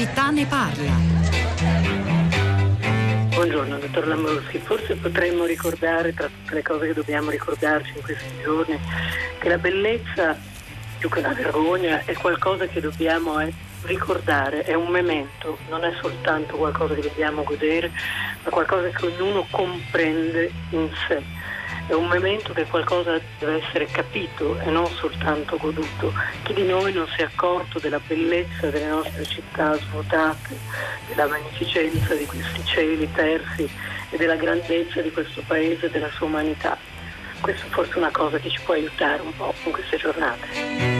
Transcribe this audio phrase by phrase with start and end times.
[0.00, 0.92] città ne parla.
[3.34, 4.56] Buongiorno, dottor Lambroschi.
[4.56, 8.80] Forse potremmo ricordare, tra tutte le cose che dobbiamo ricordarci in questi giorni,
[9.38, 10.38] che la bellezza,
[10.96, 15.92] più che una vergogna, è qualcosa che dobbiamo eh, ricordare, è un memento, non è
[16.00, 17.90] soltanto qualcosa che dobbiamo godere,
[18.42, 21.39] ma qualcosa che ognuno comprende in sé
[21.90, 26.12] è un momento che qualcosa deve essere capito e non soltanto goduto.
[26.44, 30.56] Chi di noi non si è accorto della bellezza delle nostre città svuotate,
[31.08, 33.68] della magnificenza di questi cieli persi
[34.08, 36.78] e della grandezza di questo paese e della sua umanità?
[37.40, 40.99] Questa è forse una cosa che ci può aiutare un po' in queste giornate.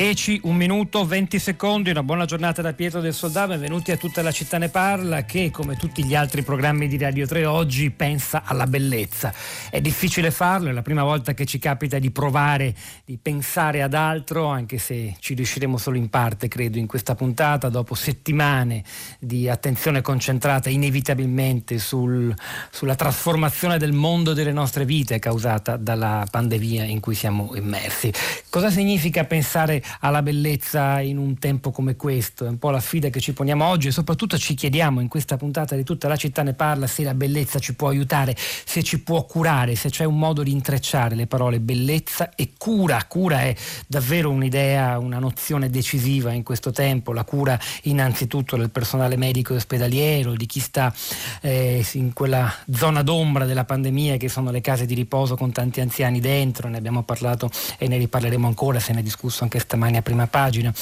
[0.00, 4.22] 10, 1 minuto, 20 secondi, una buona giornata da Pietro del Soldà, benvenuti a tutta
[4.22, 8.40] la città ne parla che come tutti gli altri programmi di Radio 3 oggi pensa
[8.46, 9.30] alla bellezza.
[9.68, 13.92] È difficile farlo, è la prima volta che ci capita di provare, di pensare ad
[13.92, 18.82] altro, anche se ci riusciremo solo in parte, credo, in questa puntata, dopo settimane
[19.18, 22.34] di attenzione concentrata inevitabilmente sul,
[22.70, 28.10] sulla trasformazione del mondo delle nostre vite causata dalla pandemia in cui siamo immersi.
[28.48, 32.46] Cosa significa pensare alla bellezza in un tempo come questo.
[32.46, 35.36] È un po' la sfida che ci poniamo oggi e soprattutto ci chiediamo in questa
[35.36, 39.00] puntata di tutta la città ne parla se la bellezza ci può aiutare, se ci
[39.00, 43.04] può curare, se c'è un modo di intrecciare le parole bellezza e cura.
[43.06, 43.54] Cura è
[43.86, 47.12] davvero un'idea, una nozione decisiva in questo tempo.
[47.12, 50.92] La cura innanzitutto del personale medico e ospedaliero, di chi sta
[51.40, 55.80] eh, in quella zona d'ombra della pandemia che sono le case di riposo con tanti
[55.80, 56.68] anziani dentro.
[56.68, 60.26] Ne abbiamo parlato e ne riparleremo ancora, se ne è discusso anche stamani a prima
[60.26, 60.72] pagina.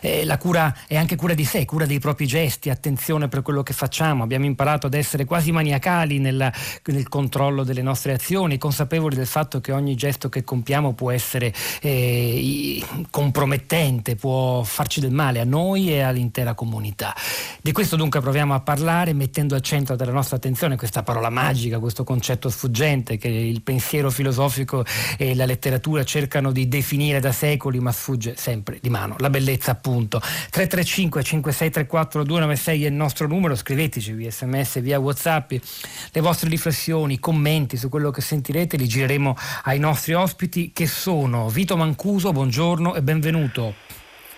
[0.00, 3.62] Eh, la cura è anche cura di sé, cura dei propri gesti, attenzione per quello
[3.62, 4.22] che facciamo.
[4.22, 6.52] Abbiamo imparato ad essere quasi maniacali nel,
[6.84, 11.52] nel controllo delle nostre azioni, consapevoli del fatto che ogni gesto che compiamo può essere
[11.80, 17.14] eh, compromettente, può farci del male a noi e all'intera comunità.
[17.60, 21.78] Di questo dunque proviamo a parlare mettendo al centro della nostra attenzione questa parola magica,
[21.78, 24.84] questo concetto sfuggente che il pensiero filosofico
[25.16, 29.16] e la letteratura cercano di definire da secoli ma sfugge sempre di mano.
[29.18, 30.20] La bellezza sicurezza appunto.
[30.20, 37.18] 335 5634 296 è il nostro numero, scriveteci via sms, via whatsapp le vostre riflessioni,
[37.18, 42.94] commenti su quello che sentirete, li gireremo ai nostri ospiti che sono Vito Mancuso, buongiorno
[42.94, 43.74] e benvenuto.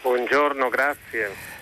[0.03, 1.59] Buongiorno, grazie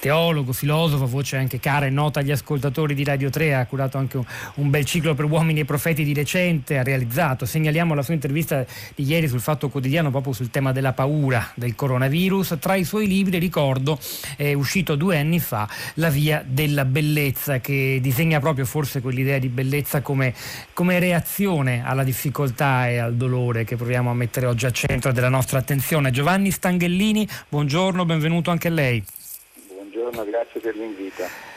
[0.00, 4.16] teologo, filosofo, voce anche cara e nota agli ascoltatori di Radio 3, ha curato anche
[4.16, 4.24] un,
[4.54, 8.64] un, bel ciclo per uomini e profeti di recente, ha realizzato, segnaliamo la sua intervista
[8.94, 13.06] di ieri sul Fatto Quotidiano proprio sul tema della paura del coronavirus, tra i suoi
[13.06, 13.98] libri ricordo
[14.36, 19.48] è uscito due anni fa La via della bellezza che disegna proprio forse quell'idea di
[19.48, 20.34] bellezza come,
[20.72, 25.28] come reazione alla difficoltà e al dolore che proviamo a mettere oggi al centro della
[25.28, 26.10] nostra attenzione.
[26.10, 29.04] Giovanni Stanghellini, buongiorno, benvenuto anche a lei
[30.00, 31.49] buongiorno, grazie per l'invito.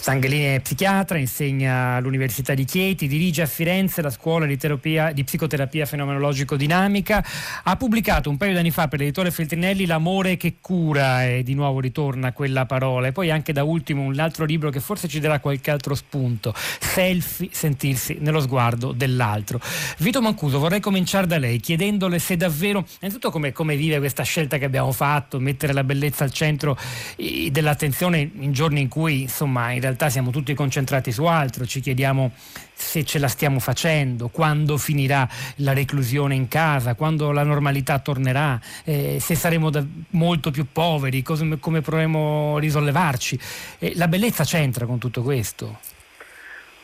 [0.00, 5.24] Stangelini è psichiatra, insegna all'Università di Chieti, dirige a Firenze la scuola di, terapia, di
[5.24, 7.22] psicoterapia fenomenologico-dinamica.
[7.64, 11.52] Ha pubblicato un paio di anni fa per l'editore Feltrinelli L'amore che cura e di
[11.52, 13.08] nuovo ritorna quella parola.
[13.08, 16.54] E poi anche da ultimo un altro libro che forse ci darà qualche altro spunto,
[16.56, 19.60] Selfie, sentirsi nello sguardo dell'altro.
[19.98, 24.56] Vito Mancuso, vorrei cominciare da lei chiedendole se davvero, innanzitutto come, come vive questa scelta
[24.56, 26.78] che abbiamo fatto, mettere la bellezza al centro
[27.16, 31.80] dell'attenzione in giorni in cui insomma in realtà realtà siamo tutti concentrati su altro, ci
[31.80, 32.32] chiediamo
[32.72, 38.58] se ce la stiamo facendo, quando finirà la reclusione in casa, quando la normalità tornerà,
[38.84, 39.70] eh, se saremo
[40.10, 43.38] molto più poveri, come, come potremo risollevarci.
[43.78, 45.78] Eh, la bellezza c'entra con tutto questo.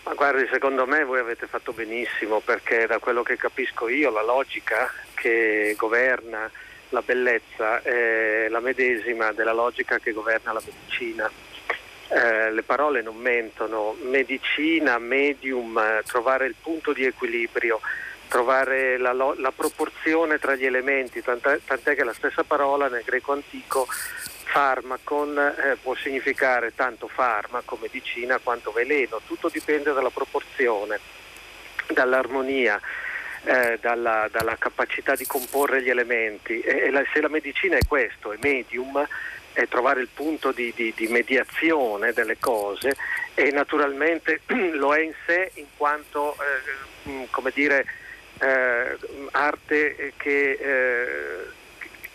[0.05, 4.23] Ma guardi, secondo me voi avete fatto benissimo perché da quello che capisco io la
[4.23, 6.51] logica che governa
[6.91, 11.29] la bellezza è la medesima della logica che governa la medicina
[12.09, 17.81] eh, le parole non mentono, medicina, medium, eh, trovare il punto di equilibrio,
[18.29, 23.33] trovare la, la proporzione tra gli elementi, tant'è, tant'è, che la stessa parola nel greco
[23.33, 31.01] antico farmacon eh, può significare tanto farmaco, medicina quanto veleno, tutto dipende dalla proporzione,
[31.89, 32.81] dall'armonia.
[33.49, 37.87] Eh, dalla, dalla, capacità di comporre gli elementi e, e la, se la medicina è
[37.87, 39.07] questo, è medium,
[39.57, 42.95] è trovare il punto di, di, di, mediazione delle cose
[43.33, 44.43] e naturalmente
[44.77, 47.87] lo è in sé in quanto eh, mm, come dire,
[48.39, 48.99] eh,
[49.31, 51.47] arte che, eh,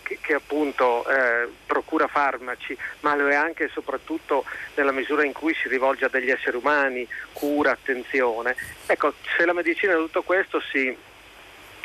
[0.04, 4.44] che, che appunto eh, procura farmaci, ma lo è anche e soprattutto
[4.76, 8.54] nella misura in cui si rivolge a degli esseri umani, cura, attenzione.
[8.86, 10.96] Ecco, se la medicina è tutto questo si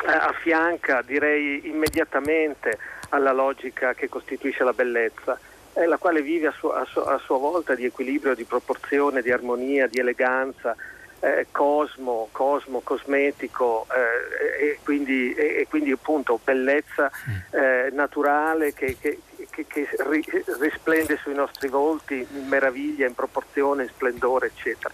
[0.06, 2.77] affianca direi immediatamente
[3.10, 5.39] alla logica che costituisce la bellezza,
[5.77, 9.21] eh, la quale vive a, su- a, su- a, sua volta di equilibrio, di proporzione,
[9.21, 10.75] di armonia, di eleganza,
[11.19, 17.12] eh, cosmo, cosmo, cosmetico eh, e, quindi, e, quindi, appunto bellezza
[17.51, 19.19] eh, naturale che, che,
[19.50, 24.94] che, che ri- risplende sui nostri volti in meraviglia, in proporzione, in splendore, eccetera.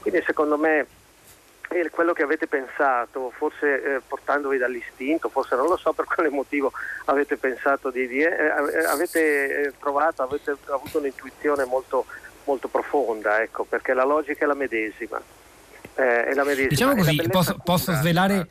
[0.00, 0.86] Quindi secondo me
[1.74, 6.28] e quello che avete pensato, forse eh, portandovi dall'istinto, forse non lo so per quale
[6.30, 6.72] motivo
[7.06, 12.06] avete pensato di dire, eh, eh, avete eh, trovato, avete avuto un'intuizione molto,
[12.44, 15.20] molto profonda, ecco, perché la logica è la medesima.
[15.96, 16.68] Eh, è la medesima.
[16.68, 18.46] Diciamo così, posso, posso svelare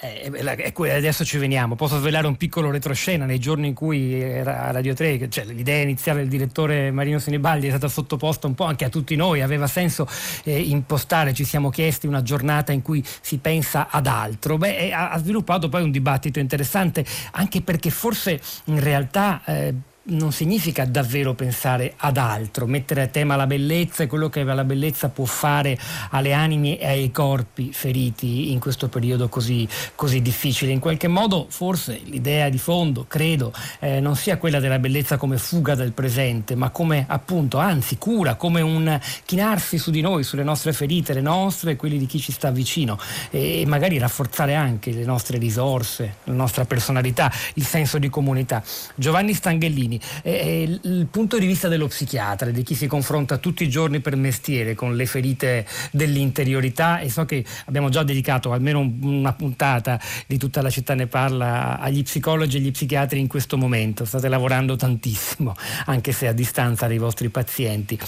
[0.00, 3.24] eh, eh adesso ci veniamo, posso svelare un piccolo retroscena?
[3.24, 7.70] Nei giorni in cui a Radio 3, cioè l'idea iniziale del direttore Marino Sinibaldi è
[7.70, 10.06] stata sottoposta un po' anche a tutti noi, aveva senso
[10.44, 14.56] eh, impostare, ci siamo chiesti una giornata in cui si pensa ad altro.
[14.56, 19.42] Beh, ha, ha sviluppato poi un dibattito interessante anche perché forse in realtà...
[19.44, 19.74] Eh,
[20.08, 24.64] non significa davvero pensare ad altro, mettere a tema la bellezza e quello che la
[24.64, 25.78] bellezza può fare
[26.10, 30.72] alle anime e ai corpi feriti in questo periodo così, così difficile.
[30.72, 35.36] In qualche modo forse l'idea di fondo, credo, eh, non sia quella della bellezza come
[35.36, 40.42] fuga dal presente, ma come appunto, anzi cura, come un chinarsi su di noi, sulle
[40.42, 42.98] nostre ferite, le nostre e quelle di chi ci sta vicino
[43.30, 48.62] e magari rafforzare anche le nostre risorse, la nostra personalità, il senso di comunità.
[48.94, 53.68] Giovanni Stanghellini, eh, il punto di vista dello psichiatra, di chi si confronta tutti i
[53.68, 59.32] giorni per mestiere con le ferite dell'interiorità e so che abbiamo già dedicato almeno una
[59.32, 64.04] puntata di tutta la città ne parla agli psicologi e agli psichiatri in questo momento,
[64.04, 65.54] state lavorando tantissimo,
[65.86, 67.98] anche se a distanza dai vostri pazienti.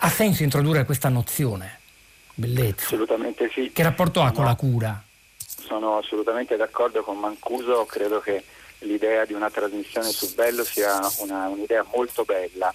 [0.00, 1.80] Ha senso introdurre questa nozione?
[2.34, 2.84] Bellezza.
[2.86, 3.70] Assolutamente sì.
[3.72, 5.02] Che rapporto ha con la cura?
[5.36, 8.44] Sono assolutamente d'accordo con Mancuso, credo che
[8.80, 12.72] l'idea di una trasmissione su Bello sia una, un'idea molto bella.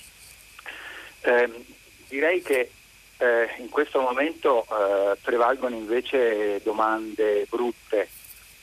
[1.22, 1.66] Eh,
[2.08, 2.72] direi che
[3.18, 8.10] eh, in questo momento eh, prevalgono invece domande brutte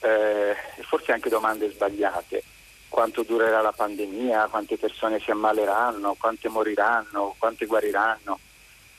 [0.00, 2.42] eh, e forse anche domande sbagliate.
[2.88, 8.38] Quanto durerà la pandemia, quante persone si ammaleranno, quante moriranno, quante guariranno,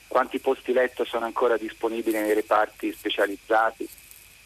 [0.07, 3.87] quanti posti letto sono ancora disponibili nei reparti specializzati,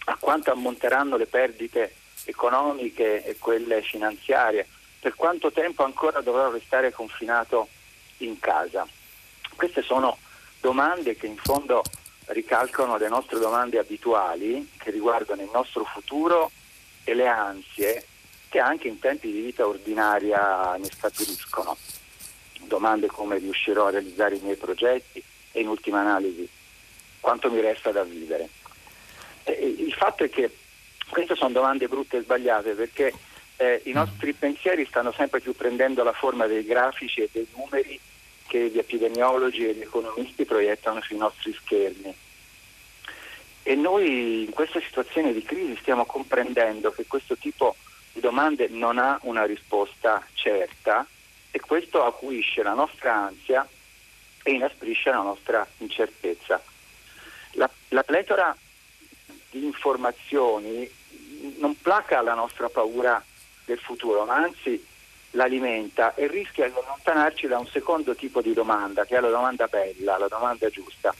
[0.05, 1.93] a quanto ammonteranno le perdite
[2.25, 4.67] economiche e quelle finanziarie,
[4.99, 7.69] per quanto tempo ancora dovrò restare confinato
[8.17, 8.87] in casa?
[9.55, 10.17] Queste sono
[10.59, 11.83] domande che in fondo
[12.27, 16.51] ricalcano le nostre domande abituali che riguardano il nostro futuro
[17.03, 18.05] e le ansie
[18.49, 21.77] che anche in tempi di vita ordinaria ne scaturiscono.
[22.61, 26.49] Domande come riuscirò a realizzare i miei progetti e in ultima analisi
[27.19, 28.49] quanto mi resta da vivere.
[29.43, 30.51] E il fatto è che
[31.09, 33.13] queste sono domande brutte e sbagliate perché
[33.57, 33.93] eh, i mm.
[33.93, 37.99] nostri pensieri stanno sempre più prendendo la forma dei grafici e dei numeri
[38.47, 42.15] che gli epidemiologi e gli economisti proiettano sui nostri schermi.
[43.63, 47.75] E noi in questa situazione di crisi stiamo comprendendo che questo tipo
[48.13, 51.05] di domande non ha una risposta certa
[51.49, 53.67] e questo acuisce la nostra ansia
[54.43, 56.61] e inasprisce la nostra incertezza.
[57.53, 58.55] La, la pletora
[59.49, 60.87] di informazioni
[61.57, 63.23] non placa la nostra paura
[63.65, 64.83] del futuro, ma anzi
[65.31, 69.67] l'alimenta e rischia di allontanarci da un secondo tipo di domanda, che è la domanda
[69.67, 71.13] bella, la domanda giusta.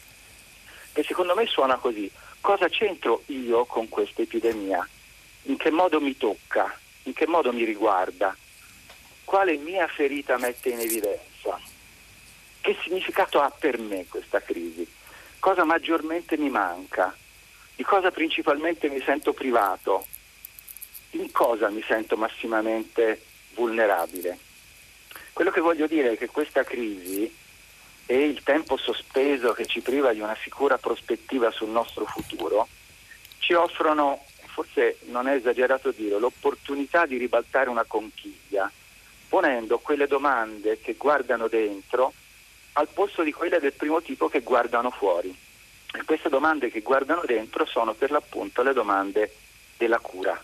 [0.94, 2.10] E secondo me suona così.
[2.40, 4.88] Cosa c'entro io con questa epidemia?
[5.44, 6.78] In che modo mi tocca?
[7.04, 8.36] In che modo mi riguarda?
[9.24, 11.60] Quale mia ferita mette in evidenza?
[12.62, 14.88] Che significato ha per me questa crisi?
[15.40, 17.16] Cosa maggiormente mi manca?
[17.76, 20.06] Di cosa principalmente mi sento privato?
[21.12, 23.22] In cosa mi sento massimamente
[23.54, 24.38] vulnerabile?
[25.34, 27.34] Quello che voglio dire è che questa crisi
[28.06, 32.68] e il tempo sospeso che ci priva di una sicura prospettiva sul nostro futuro
[33.40, 38.72] ci offrono, forse non è esagerato dire, l'opportunità di ribaltare una conchiglia,
[39.28, 42.14] ponendo quelle domande che guardano dentro
[42.74, 45.44] al posto di quelle del primo tipo che guardano fuori.
[45.98, 49.36] E queste domande che guardano dentro sono per l'appunto le domande
[49.78, 50.40] della cura.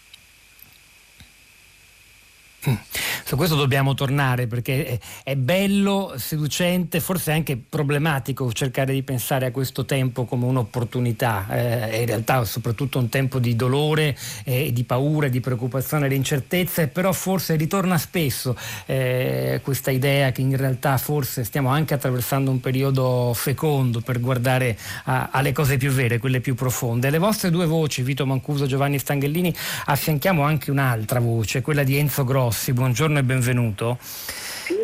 [3.31, 9.51] Su questo dobbiamo tornare perché è, bello, seducente, forse anche problematico cercare di pensare a
[9.51, 11.45] questo tempo come un'opportunità.
[11.49, 16.89] Eh, in realtà soprattutto un tempo di dolore, eh, di paura, di preoccupazione, di incertezze,
[16.89, 18.53] però forse ritorna spesso
[18.85, 24.77] eh, questa idea che in realtà forse stiamo anche attraversando un periodo fecondo per guardare
[25.05, 27.09] a, alle cose più vere, quelle più profonde.
[27.09, 31.95] Le vostre due voci, Vito Mancuso e Giovanni Stanghellini, affianchiamo anche un'altra voce, quella di
[31.95, 32.73] Enzo Grossi.
[32.73, 33.97] Buongiorno benvenuto.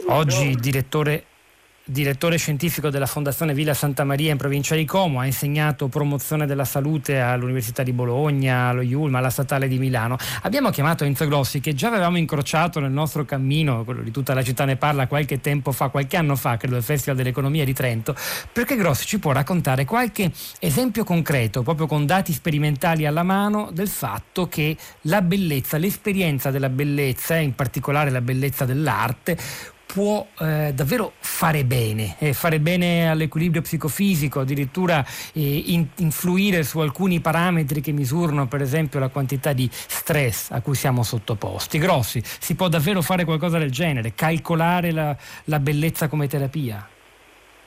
[0.08, 1.24] Oggi direttore
[1.88, 6.66] direttore scientifico della Fondazione Villa Santa Maria in provincia di Como, ha insegnato promozione della
[6.66, 10.18] salute all'Università di Bologna, allo IULMA, alla Statale di Milano.
[10.42, 14.44] Abbiamo chiamato Enzo Grossi che già avevamo incrociato nel nostro cammino, quello di tutta la
[14.44, 18.16] città ne parla qualche tempo fa, qualche anno fa, credo al Festival dell'Economia di Trento,
[18.52, 23.88] perché Grossi ci può raccontare qualche esempio concreto, proprio con dati sperimentali alla mano, del
[23.88, 29.38] fatto che la bellezza, l'esperienza della bellezza, in particolare la bellezza dell'arte,
[29.88, 35.04] può eh, davvero fare bene, eh, fare bene all'equilibrio psicofisico, addirittura
[35.34, 40.62] eh, in, influire su alcuni parametri che misurano per esempio la quantità di stress a
[40.62, 41.80] cui siamo sottoposti.
[41.80, 45.16] Grossi, si può davvero fare qualcosa del genere, calcolare la,
[45.46, 46.88] la bellezza come terapia?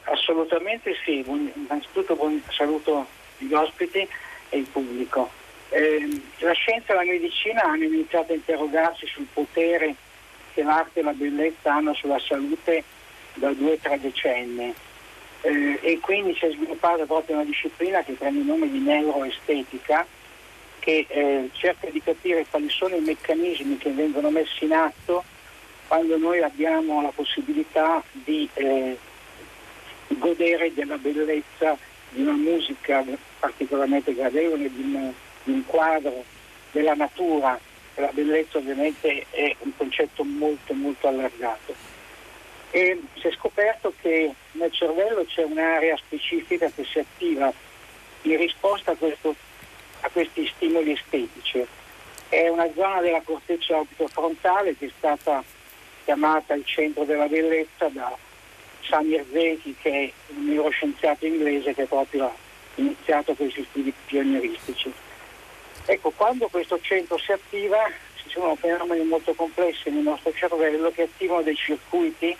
[0.05, 3.07] Assolutamente sì, innanzitutto buon saluto
[3.39, 4.07] gli ospiti
[4.51, 5.31] e il pubblico.
[5.71, 9.95] Eh, la scienza e la medicina hanno iniziato a interrogarsi sul potere
[10.53, 12.85] che l'arte e la bellezza hanno sulla salute
[13.35, 14.75] da due o tre decenni.
[15.43, 20.07] Eh, e quindi si è sviluppata proprio una disciplina che prende il nome di neuroestetica
[20.81, 25.25] che eh, cerca di capire quali sono i meccanismi che vengono messi in atto
[25.87, 28.99] quando noi abbiamo la possibilità di eh,
[30.09, 31.77] godere della bellezza
[32.11, 33.05] di una musica
[33.39, 35.13] particolarmente gradevole, di un,
[35.45, 36.25] di un quadro
[36.73, 37.59] della natura
[38.01, 41.75] la bellezza ovviamente è un concetto molto molto allargato.
[42.71, 47.53] E si è scoperto che nel cervello c'è un'area specifica che si attiva
[48.23, 49.35] in risposta a, questo,
[50.01, 51.67] a questi stimoli estetici.
[52.29, 55.43] È una zona della corteccia orbitofrontale che è stata
[56.05, 58.17] chiamata il centro della bellezza da
[58.83, 62.35] Samir Zeki, che è un neuroscienziato inglese che proprio ha
[62.77, 64.93] iniziato questi studi pionieristici.
[65.91, 71.03] Ecco, quando questo centro si attiva ci sono fenomeni molto complessi nel nostro cervello che
[71.03, 72.37] attivano dei circuiti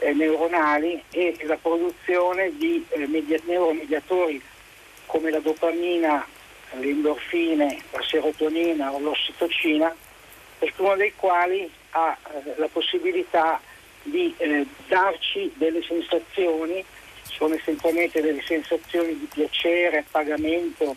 [0.00, 4.42] eh, neuronali e la produzione di eh, media- neuromediatori
[5.06, 6.22] come la dopamina,
[6.80, 9.96] le la serotonina o l'ossitocina,
[10.58, 13.58] ciascuno dei quali ha eh, la possibilità
[14.02, 16.84] di eh, darci delle sensazioni,
[17.22, 20.94] sono essenzialmente delle sensazioni di piacere, pagamento,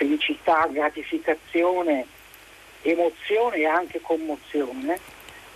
[0.00, 2.06] felicità, gratificazione,
[2.80, 4.98] emozione e anche commozione.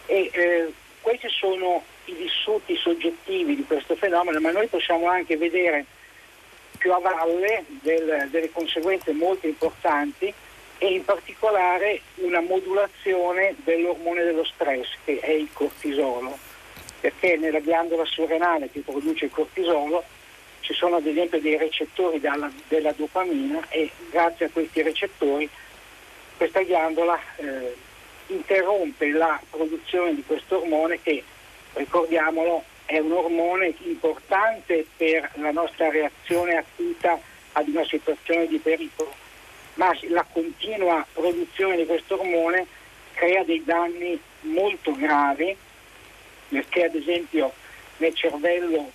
[0.04, 5.86] E eh, questi sono i vissuti soggettivi di questo fenomeno, ma noi possiamo anche vedere
[6.76, 10.32] più a valle del, delle conseguenze molto importanti
[10.76, 16.36] e in particolare una modulazione dell'ormone dello stress che è il cortisolo,
[17.00, 20.04] perché nella ghiandola surrenale che produce il cortisolo
[20.64, 25.48] ci sono ad esempio dei recettori dalla, della dopamina e grazie a questi recettori
[26.38, 27.76] questa ghiandola eh,
[28.28, 31.22] interrompe la produzione di questo ormone che,
[31.74, 37.20] ricordiamolo, è un ormone importante per la nostra reazione acuta
[37.52, 39.12] ad una situazione di pericolo,
[39.74, 42.66] ma la continua produzione di questo ormone
[43.12, 45.54] crea dei danni molto gravi
[46.48, 47.52] perché ad esempio
[47.98, 48.90] nel cervello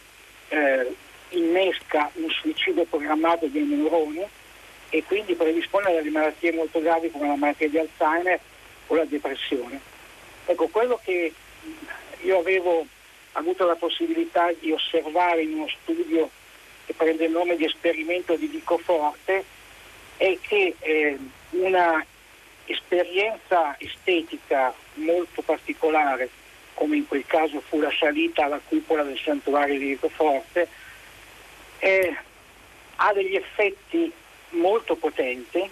[0.49, 0.95] eh,
[1.29, 4.25] innesca un suicidio programmato dei neuroni
[4.89, 8.39] e quindi predispone a delle malattie molto gravi come la malattia di Alzheimer
[8.88, 9.79] o la depressione.
[10.45, 11.31] Ecco, quello che
[12.21, 12.86] io avevo
[13.33, 16.29] avuto la possibilità di osservare in uno studio
[16.86, 19.45] che prende il nome di esperimento di Dicoforte
[20.17, 21.17] è che eh,
[21.51, 22.03] una
[22.65, 26.29] esperienza estetica molto particolare,
[26.74, 30.67] come in quel caso fu la salita alla cupola del santuario di Dicoforte,
[31.79, 32.15] eh,
[32.95, 34.12] ha degli effetti
[34.51, 35.69] molto potenti.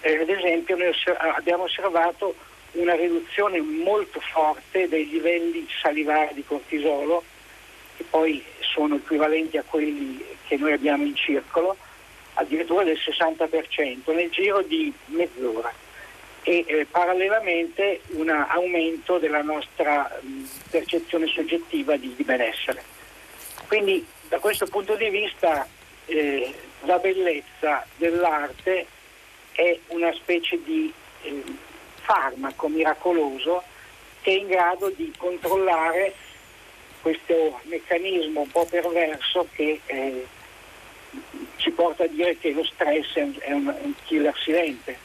[0.00, 0.92] Eh, ad esempio noi
[1.34, 2.34] abbiamo osservato
[2.72, 7.22] una riduzione molto forte dei livelli salivari di cortisolo,
[7.96, 11.76] che poi sono equivalenti a quelli che noi abbiamo in circolo,
[12.34, 15.72] addirittura del 60% nel giro di mezz'ora
[16.44, 22.82] e eh, parallelamente un aumento della nostra mh, percezione soggettiva di, di benessere.
[23.68, 25.68] Quindi da questo punto di vista
[26.06, 28.86] eh, la bellezza dell'arte
[29.52, 31.44] è una specie di eh,
[31.96, 33.62] farmaco miracoloso
[34.22, 36.14] che è in grado di controllare
[37.02, 40.26] questo meccanismo un po' perverso che eh,
[41.56, 44.96] ci porta a dire che lo stress è un, è un killer silente.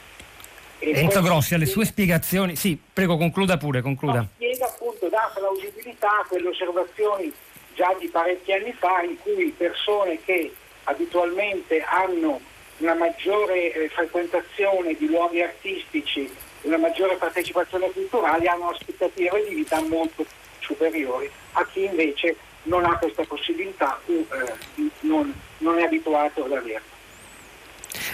[0.79, 4.25] E Enzo Grossi, alle sue spiegazioni, sì, prego concluda pure, concluda.
[4.35, 7.33] Spiega appunto, dà plausibilità a quelle osservazioni
[7.77, 10.51] già di parecchi anni fa in cui persone che
[10.85, 12.41] abitualmente hanno
[12.77, 16.29] una maggiore eh, frequentazione di luoghi artistici,
[16.63, 20.25] una maggiore partecipazione culturale hanno aspettative di vita molto
[20.59, 24.53] superiori a chi invece non ha questa possibilità o eh,
[25.01, 26.96] non, non è abituato ad averla.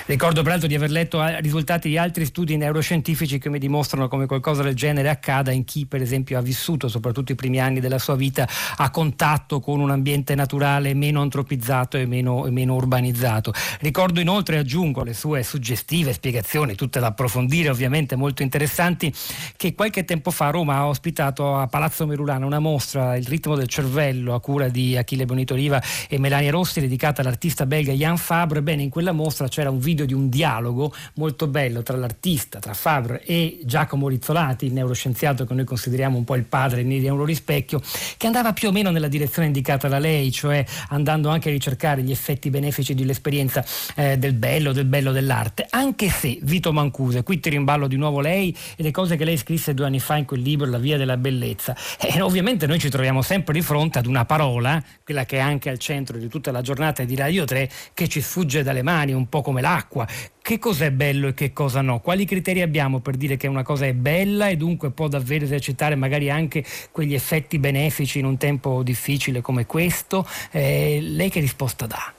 [0.06, 4.64] Ricordo peraltro di aver letto risultati di altri studi neuroscientifici che mi dimostrano come qualcosa
[4.64, 8.16] del genere accada in chi per esempio ha vissuto soprattutto i primi anni della sua
[8.16, 8.48] vita
[8.78, 13.54] a contatto con un ambiente naturale meno antropizzato e meno, e meno urbanizzato.
[13.80, 19.14] Ricordo inoltre, aggiungo le sue suggestive spiegazioni, tutte da approfondire ovviamente molto interessanti,
[19.56, 23.68] che qualche tempo fa Roma ha ospitato a Palazzo Merulano una mostra, Il ritmo del
[23.68, 28.62] cervello, a cura di Achille Bonito Riva e Melania Rossi, dedicata all'artista belga Jan Fabre.
[28.62, 32.74] Bene, in quella mostra c'era un video di un dialogo molto bello tra l'artista, tra
[32.74, 37.82] Fabre e Giacomo Rizzolati, il neuroscienziato che noi consideriamo un po' il padre di Neurorispecchio,
[38.18, 42.02] che andava più o meno nella direzione indicata da lei, cioè andando anche a ricercare
[42.04, 43.66] gli effetti benefici dell'esperienza
[43.96, 48.20] eh, del bello, del bello dell'arte, anche se Vito Mancuse, qui ti rimballo di nuovo
[48.20, 50.98] lei e le cose che lei scrisse due anni fa in quel libro La via
[50.98, 55.38] della bellezza, e ovviamente noi ci troviamo sempre di fronte ad una parola, quella che
[55.38, 58.84] è anche al centro di tutta la giornata di Radio 3, che ci sfugge dalle
[58.84, 60.06] mani un po' come l'acqua.
[60.42, 62.02] Che cos'è bello e che cosa no?
[62.02, 65.96] Quali criteri abbiamo per dire che una cosa è bella e dunque può davvero esercitare
[65.96, 70.28] magari anche quegli effetti benefici in un tempo difficile come questo?
[70.52, 72.12] Eh, lei che risposta dà?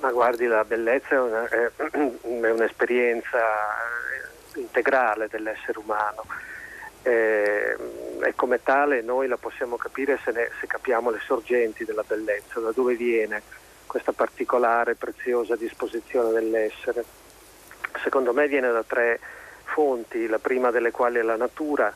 [0.00, 1.70] Ma guardi, la bellezza è, una, è,
[2.26, 3.38] un'esperienza
[4.56, 6.24] integrale dell'essere umano
[7.02, 7.76] eh,
[8.22, 12.60] e come tale noi la possiamo capire se, ne, se capiamo le sorgenti della bellezza,
[12.60, 13.42] da dove viene
[13.94, 17.04] questa particolare, preziosa disposizione dell'essere.
[18.02, 19.20] Secondo me viene da tre
[19.62, 21.94] fonti, la prima delle quali è la natura,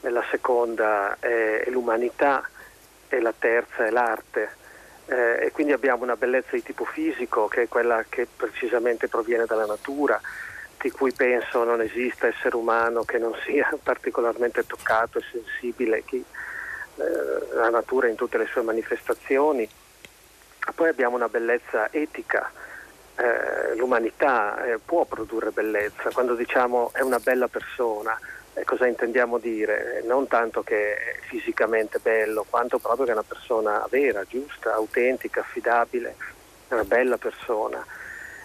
[0.00, 2.46] la seconda è l'umanità
[3.08, 4.50] e la terza è l'arte.
[5.06, 9.46] Eh, e quindi abbiamo una bellezza di tipo fisico che è quella che precisamente proviene
[9.46, 10.20] dalla natura,
[10.78, 16.22] di cui penso non esista essere umano che non sia particolarmente toccato e sensibile, chi,
[16.96, 19.66] eh, la natura in tutte le sue manifestazioni
[20.74, 22.50] poi abbiamo una bellezza etica,
[23.16, 28.18] eh, l'umanità eh, può produrre bellezza, quando diciamo è una bella persona,
[28.54, 30.02] eh, cosa intendiamo dire?
[30.04, 35.40] Non tanto che è fisicamente bello, quanto proprio che è una persona vera, giusta, autentica,
[35.40, 36.16] affidabile,
[36.68, 37.84] una bella persona.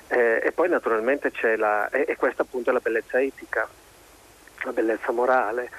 [0.08, 3.67] Eh, e poi naturalmente c'è la, e questa appunto è la bellezza etica,
[4.63, 5.69] la bellezza morale.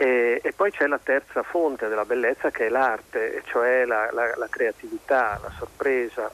[0.00, 4.32] E, e, poi c'è la terza fonte della bellezza che è l'arte, cioè la, la,
[4.36, 6.30] la creatività, la sorpresa,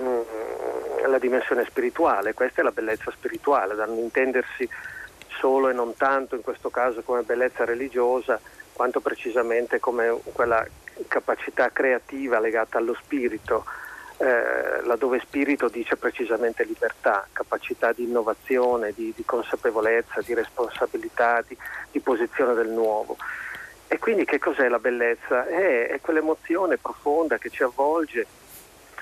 [0.00, 2.34] mm, la dimensione spirituale.
[2.34, 4.68] Questa è la bellezza spirituale, da non intendersi
[5.38, 8.40] solo e non tanto in questo caso come bellezza religiosa,
[8.72, 10.66] quanto precisamente come quella
[11.06, 13.64] capacità creativa legata allo spirito
[14.22, 21.56] eh, laddove spirito dice precisamente libertà, capacità di innovazione, di, di consapevolezza, di responsabilità, di,
[21.90, 23.16] di, posizione del nuovo.
[23.88, 25.48] E quindi che cos'è la bellezza?
[25.48, 28.24] È, è quell'emozione profonda che ci avvolge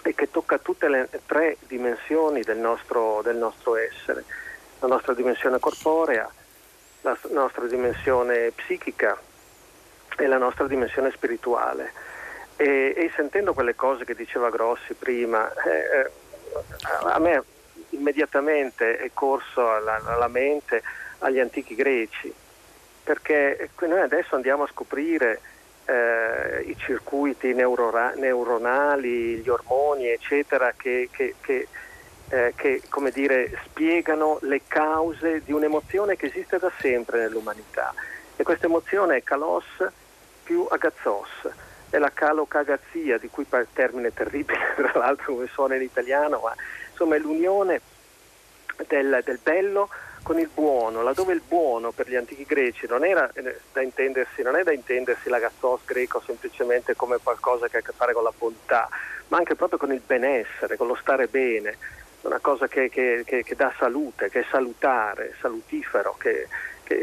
[0.03, 4.25] e che tocca tutte le tre dimensioni del nostro, del nostro essere,
[4.79, 6.33] la nostra dimensione corporea,
[7.03, 9.21] la nostra dimensione psichica
[10.17, 11.93] e la nostra dimensione spirituale.
[12.61, 16.11] E, e, sentendo quelle cose che diceva Grossi prima, eh, eh,
[17.05, 17.43] a me
[17.89, 20.83] immediatamente è corso alla, alla, mente
[21.21, 22.31] agli antichi greci,
[23.03, 25.41] perché noi adesso andiamo a scoprire
[25.87, 31.67] eh, i circuiti neurora- neuronali, gli ormoni, eccetera, che, che, che,
[32.29, 32.83] eh, che
[33.15, 37.95] dire, spiegano le cause di un'emozione che esiste da sempre nell'umanità.
[38.37, 39.65] E questa emozione è kalos
[40.43, 46.41] più agazzos è la calocagazia, di cui termine terribile, tra l'altro come suona in italiano,
[46.43, 46.55] ma
[46.91, 47.81] insomma è l'unione
[48.87, 49.89] del, del bello
[50.23, 54.43] con il buono, laddove il buono per gli antichi greci non era eh, da intendersi,
[54.43, 58.23] non è da intendersi l'agazzos greco semplicemente come qualcosa che ha a che fare con
[58.23, 58.89] la bontà,
[59.29, 61.77] ma anche proprio con il benessere, con lo stare bene,
[62.23, 66.49] una cosa che, che, che, che dà salute, che è salutare, salutifero, che,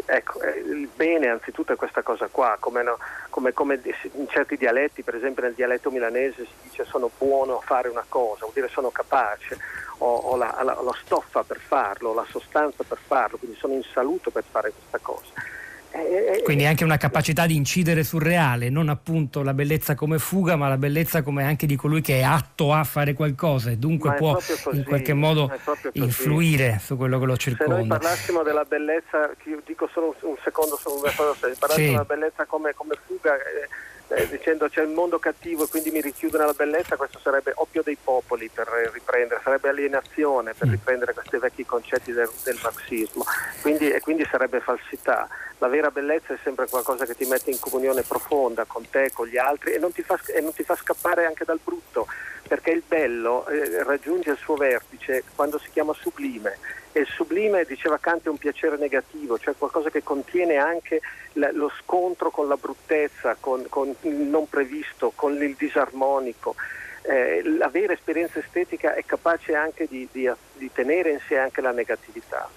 [0.06, 2.98] ecco, eh, il bene anzitutto è questa cosa qua, come, no,
[3.30, 3.80] come, come,
[4.14, 8.04] in certi dialetti, per esempio nel dialetto milanese si dice sono buono a fare una
[8.08, 9.58] cosa, vuol dire sono capace,
[10.00, 13.84] ho, ho la, la, la, stoffa per farlo, la sostanza per farlo, quindi sono in
[13.94, 15.32] salute per fare questa cosa.
[15.92, 20.56] Eh, Quindi anche una capacità di incidere sul reale, non appunto la bellezza come fuga,
[20.56, 24.14] ma la bellezza come anche di colui che è atto a fare qualcosa e dunque
[24.14, 25.52] può così, in qualche modo
[25.94, 27.74] influire su quello che lo circonda.
[27.74, 29.32] Se noi parlassimo della bellezza,
[29.66, 31.92] dico solo un, secondo su una cosa, se parlassimo sì.
[31.92, 33.68] della bellezza come, come fuga, eh,
[34.10, 37.82] eh, dicendo c'è il mondo cattivo e quindi mi richiudo nella bellezza, questo sarebbe oppio
[37.84, 40.72] dei popoli per riprendere, sarebbe alienazione per mm.
[40.72, 43.26] riprendere questi vecchi concetti del, del marxismo
[43.62, 45.28] quindi, e quindi sarebbe falsità.
[45.60, 49.28] La vera bellezza è sempre qualcosa che ti mette in comunione profonda con te, con
[49.28, 52.08] gli altri e non ti fa, non ti fa scappare anche dal brutto,
[52.48, 56.58] perché il bello eh, raggiunge il suo vertice quando si chiama sublime
[56.92, 61.02] e il sublime, diceva Kant, è un piacere negativo, cioè qualcosa che contiene anche
[61.34, 66.56] lo scontro con la bruttezza, con, con il non previsto, con il disarmonico.
[67.04, 71.62] Eh, la vera esperienza estetica è capace anche di, di, di tenere in sé anche
[71.62, 72.50] la negatività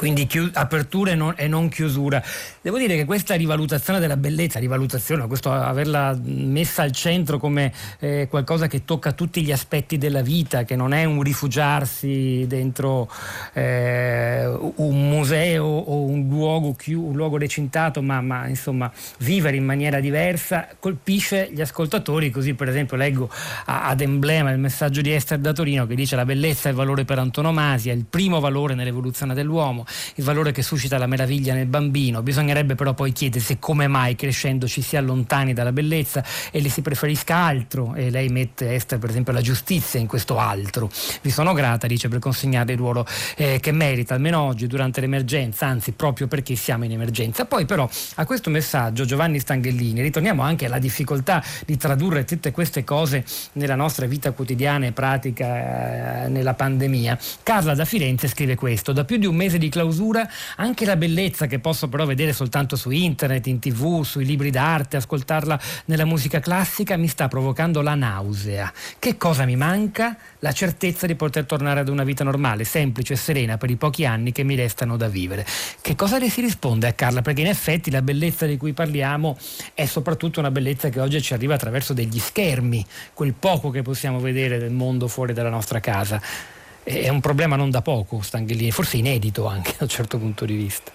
[0.00, 2.22] quindi chiu- apertura e non, e non, chiusura.
[2.62, 8.26] Devo dire che questa rivalutazione della bellezza, rivalutazione, questo averla messa al centro come eh,
[8.30, 13.10] qualcosa che tocca tutti gli aspetti della vita, che non è un rifugiarsi dentro
[13.52, 19.66] eh, un museo o un luogo, chiu- un luogo recintato, ma, ma, insomma vivere in
[19.66, 23.28] maniera diversa, colpisce gli ascoltatori, così per esempio leggo
[23.66, 26.78] a- ad emblema il messaggio di Esther da Torino che dice la bellezza è il
[26.78, 31.66] valore per antonomasia, il primo valore nell'evoluzione dell'uomo il valore che suscita la meraviglia nel
[31.66, 32.22] bambino.
[32.22, 36.82] Bisognerebbe però poi chiedersi come mai crescendo ci si allontani dalla bellezza e le si
[36.82, 37.94] preferisca altro.
[37.94, 40.90] E lei mette Esther per esempio la giustizia in questo altro.
[41.22, 45.66] Vi sono grata, dice, per consegnare il ruolo eh, che merita, almeno oggi, durante l'emergenza,
[45.66, 47.44] anzi proprio perché siamo in emergenza.
[47.44, 52.84] Poi però a questo messaggio Giovanni Stanghellini, ritorniamo anche alla difficoltà di tradurre tutte queste
[52.84, 57.18] cose nella nostra vita quotidiana e pratica eh, nella pandemia.
[57.42, 61.46] Carla da Firenze scrive questo, da più di un mese di clausura, anche la bellezza
[61.46, 66.38] che posso però vedere soltanto su internet, in tv, sui libri d'arte, ascoltarla nella musica
[66.40, 68.70] classica, mi sta provocando la nausea.
[68.98, 70.16] Che cosa mi manca?
[70.40, 74.04] La certezza di poter tornare ad una vita normale, semplice e serena per i pochi
[74.04, 75.46] anni che mi restano da vivere.
[75.80, 77.22] Che cosa le si risponde a Carla?
[77.22, 79.36] Perché in effetti la bellezza di cui parliamo
[79.72, 84.20] è soprattutto una bellezza che oggi ci arriva attraverso degli schermi, quel poco che possiamo
[84.20, 88.96] vedere del mondo fuori dalla nostra casa è un problema non da poco, Stanghellini, forse
[88.96, 90.92] inedito anche da un certo punto di vista.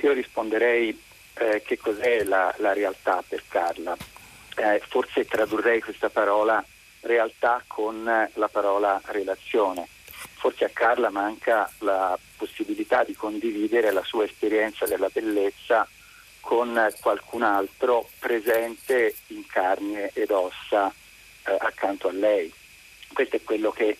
[0.00, 0.98] Io risponderei
[1.34, 3.96] eh, che cos'è la, la, realtà per Carla.
[4.56, 6.64] Eh, forse tradurrei questa parola
[7.00, 9.86] realtà con la parola relazione.
[10.34, 15.86] Forse a Carla manca la possibilità di condividere la sua esperienza della bellezza
[16.40, 20.92] con qualcun altro presente in carne ed ossa
[21.44, 22.52] eh, accanto a lei.
[23.12, 23.96] Questo è quello che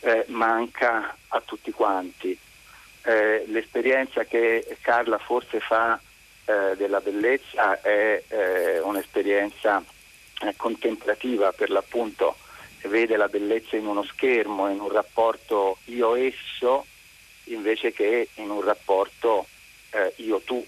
[0.00, 2.36] eh, manca a tutti quanti.
[3.02, 5.98] Eh, l'esperienza che Carla forse fa
[6.44, 9.82] eh, della bellezza è eh, un'esperienza
[10.42, 12.36] eh, contemplativa per l'appunto,
[12.84, 16.86] vede la bellezza in uno schermo, in un rapporto io-esso
[17.44, 19.46] invece che in un rapporto
[19.90, 20.64] eh, io-tu.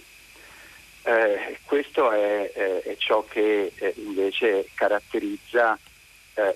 [1.64, 5.76] questo è, è, ciò che invece caratterizza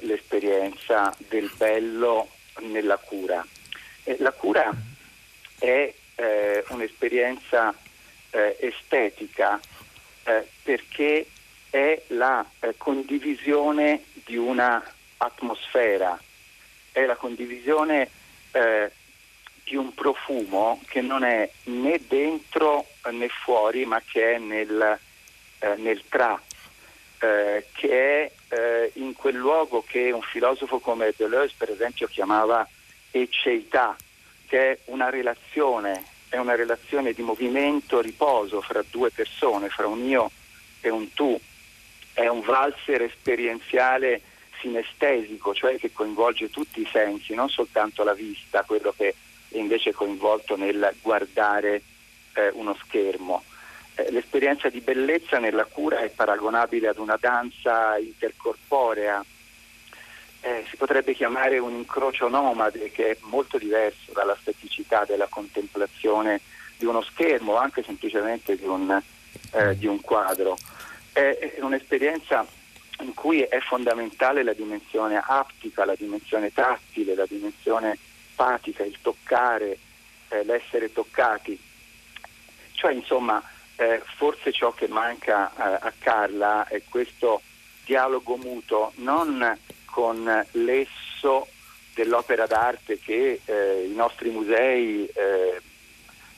[0.00, 2.28] l'esperienza del bello
[2.60, 3.44] nella cura.
[4.04, 4.72] Eh, la cura
[5.58, 7.74] è eh, un'esperienza
[8.30, 9.60] eh, estetica
[10.24, 11.26] eh, perché
[11.70, 14.82] è la eh, condivisione di una
[15.18, 16.18] atmosfera,
[16.92, 18.10] è la condivisione
[18.52, 18.90] eh,
[19.64, 24.98] di un profumo che non è né dentro né fuori ma che è nel,
[25.76, 26.40] nel tra,
[27.18, 32.66] che è eh, in quel luogo che un filosofo come Deleuze per esempio chiamava
[33.10, 33.96] ecceità,
[34.46, 40.04] che è una relazione, è una relazione di movimento, riposo fra due persone, fra un
[40.04, 40.30] io
[40.80, 41.38] e un tu,
[42.12, 44.20] è un valzer esperienziale
[44.60, 49.14] sinestesico, cioè che coinvolge tutti i sensi, non soltanto la vista, quello che è
[49.58, 51.82] invece coinvolto nel guardare
[52.34, 53.42] eh, uno schermo.
[53.98, 59.24] Eh, l'esperienza di bellezza nella cura è paragonabile ad una danza intercorporea,
[60.42, 66.42] eh, si potrebbe chiamare un incrocio nomade che è molto diverso dalla staticità della contemplazione
[66.76, 69.00] di uno schermo o anche semplicemente di un,
[69.52, 70.58] eh, di un quadro.
[71.12, 72.46] È, è un'esperienza
[73.00, 77.96] in cui è fondamentale la dimensione aptica, la dimensione tattile, la dimensione
[78.34, 79.78] patica, il toccare,
[80.28, 81.58] eh, l'essere toccati.
[82.72, 83.42] Cioè, insomma,
[83.76, 87.42] eh, forse ciò che manca eh, a Carla è questo
[87.84, 91.48] dialogo muto, non con l'esso
[91.94, 95.60] dell'opera d'arte che eh, i nostri musei eh,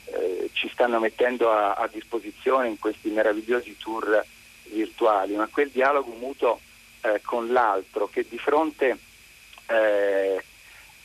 [0.04, 4.24] eh, ci stanno mettendo a, a disposizione in questi meravigliosi tour
[4.64, 6.60] virtuali, ma quel dialogo mutuo
[7.02, 8.96] eh, con l'altro che di fronte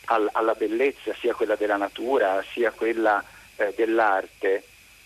[0.06, 3.22] al, alla bellezza, sia quella della natura, sia quella
[3.76, 4.64] dell'arte,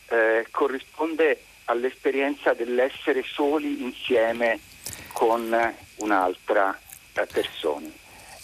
[0.10, 4.60] eh, corrisponde all'esperienza dell'essere soli insieme
[5.13, 6.80] con un'altra
[7.26, 7.89] persona.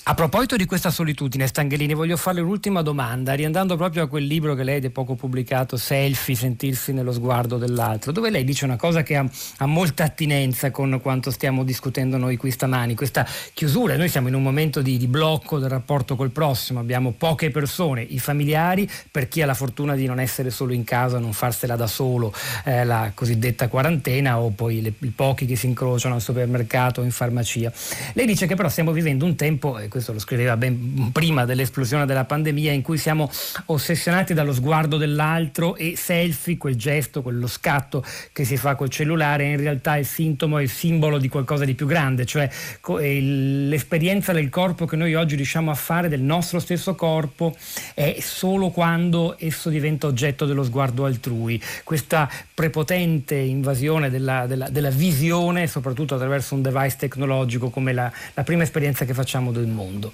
[0.06, 4.54] A proposito di questa solitudine, Stangelini, voglio farle un'ultima domanda, riandando proprio a quel libro
[4.54, 9.02] che lei da poco pubblicato, Selfie, sentirsi nello sguardo dell'altro, dove lei dice una cosa
[9.02, 9.26] che ha,
[9.60, 13.96] ha, molta attinenza con quanto stiamo discutendo noi qui stamani, questa chiusura.
[13.96, 18.02] Noi siamo in un momento di, di blocco del rapporto col prossimo, abbiamo poche persone,
[18.02, 21.78] i familiari, per chi ha la fortuna di non essere solo in casa, non farsela
[21.78, 22.34] da solo,
[22.66, 27.12] eh, la cosiddetta quarantena, o poi i pochi che si incrociano al supermercato o in
[27.12, 27.72] farmacia.
[28.12, 32.08] Lei dice che però stiamo vivendo un tempo, eh, questo lo scriveva ben prima dell'esplosione
[32.08, 33.30] della pandemia, in cui siamo
[33.68, 39.44] ossessionati dallo sguardo dell'altro e selfie, quel gesto, quello scatto che si fa col cellulare,
[39.44, 42.50] è in realtà il sintomo e il simbolo di qualcosa di più grande, cioè
[42.98, 47.56] l'esperienza del corpo che noi oggi riusciamo a fare, del nostro stesso corpo,
[47.94, 51.62] è solo quando esso diventa oggetto dello sguardo altrui.
[51.84, 58.44] Questa prepotente invasione della, della, della visione, soprattutto attraverso un device tecnologico come la, la
[58.44, 60.14] prima esperienza che facciamo del mondo mondo.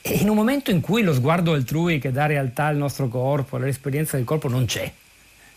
[0.00, 3.56] E in un momento in cui lo sguardo altrui che dà realtà al nostro corpo,
[3.56, 4.90] all'esperienza del corpo, non c'è.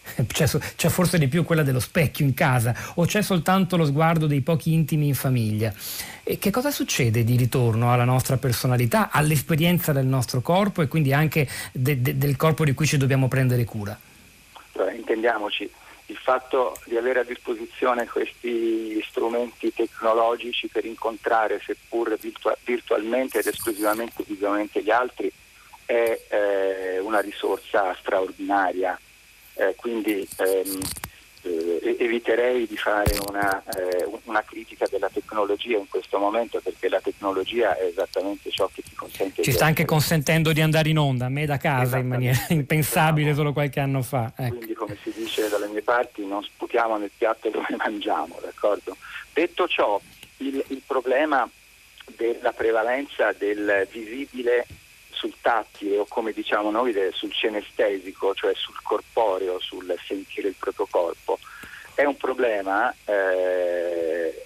[0.28, 4.26] C'è, c'è, forse di più quella dello specchio in casa o c'è soltanto lo sguardo
[4.26, 5.72] dei pochi intimi in famiglia.
[6.24, 11.14] E che cosa succede di ritorno alla nostra personalità, all'esperienza del nostro corpo e quindi
[11.14, 13.98] anche de, de, del corpo di cui ci dobbiamo prendere cura?
[14.74, 15.70] Allora, intendiamoci,
[16.12, 23.48] il fatto di avere a disposizione questi strumenti tecnologici per incontrare, seppur virtu- virtualmente ed
[23.48, 25.32] esclusivamente visivamente gli altri,
[25.86, 29.00] è eh, una risorsa straordinaria.
[29.54, 30.80] Eh, quindi ehm,
[31.44, 37.00] eh, eviterei di fare una, eh, una, critica della tecnologia in questo momento perché la
[37.00, 41.26] tecnologia è esattamente ciò che ti consente ci sta anche consentendo di andare in onda
[41.26, 44.56] a me da casa in maniera impensabile solo qualche anno fa ecco.
[44.56, 48.96] quindi come si dice dalle mie parti non sputiamo nel piatto dove mangiamo d'accordo?
[49.34, 50.00] detto ciò
[50.38, 51.50] il, il problema
[52.18, 54.66] della prevalenza del visibile
[55.22, 60.88] sul tattile o come diciamo noi sul cenestesico, cioè sul corporeo, sul sentire il proprio
[60.90, 61.38] corpo,
[61.94, 64.44] è un problema eh,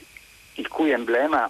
[0.56, 1.50] il cui emblema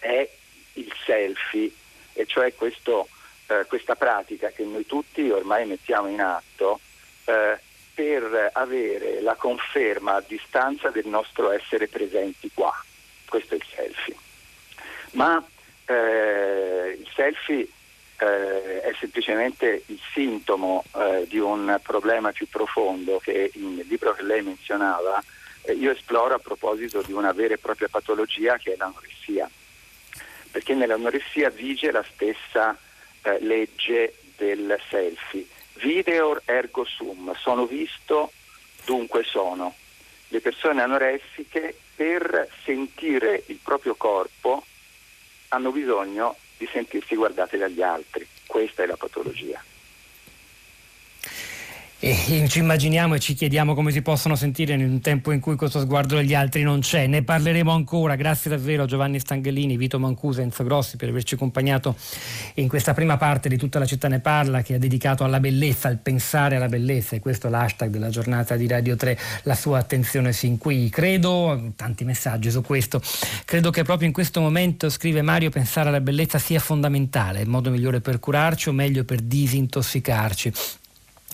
[0.00, 0.28] è
[0.72, 1.70] il selfie,
[2.12, 3.06] e cioè questo,
[3.46, 6.80] eh, questa pratica che noi tutti ormai mettiamo in atto
[7.26, 7.58] eh,
[7.94, 12.74] per avere la conferma a distanza del nostro essere presenti qua.
[13.28, 14.16] Questo è il selfie.
[15.12, 15.42] Ma
[15.86, 17.68] eh, il selfie
[18.18, 24.22] eh, è semplicemente il sintomo eh, di un problema più profondo che nel libro che
[24.22, 25.22] lei menzionava
[25.62, 29.50] eh, io esploro a proposito di una vera e propria patologia che è l'anoressia,
[30.50, 32.76] perché nell'anoressia vige la stessa
[33.22, 35.46] eh, legge del selfie.
[35.74, 38.32] Videor ergo sum, sono visto,
[38.84, 39.74] dunque sono.
[40.28, 44.64] Le persone anoressiche per sentire il proprio corpo
[45.48, 48.26] hanno bisogno di sentirsi guardate dagli altri.
[48.46, 49.62] Questa è la patologia.
[51.98, 55.56] E ci immaginiamo e ci chiediamo come si possono sentire in un tempo in cui
[55.56, 57.06] questo sguardo degli altri non c'è.
[57.06, 58.16] Ne parleremo ancora.
[58.16, 61.96] Grazie davvero a Giovanni Stanghellini, Vito Mancusa Enzo Grossi per averci accompagnato
[62.56, 65.88] in questa prima parte di Tutta la città ne parla che ha dedicato alla bellezza,
[65.88, 69.78] al pensare alla bellezza e questo è l'hashtag della giornata di Radio 3, la sua
[69.78, 70.90] attenzione sin qui.
[70.90, 73.00] Credo, tanti messaggi su questo,
[73.46, 77.70] credo che proprio in questo momento, scrive Mario, pensare alla bellezza sia fondamentale, il modo
[77.70, 80.52] migliore per curarci o meglio per disintossicarci.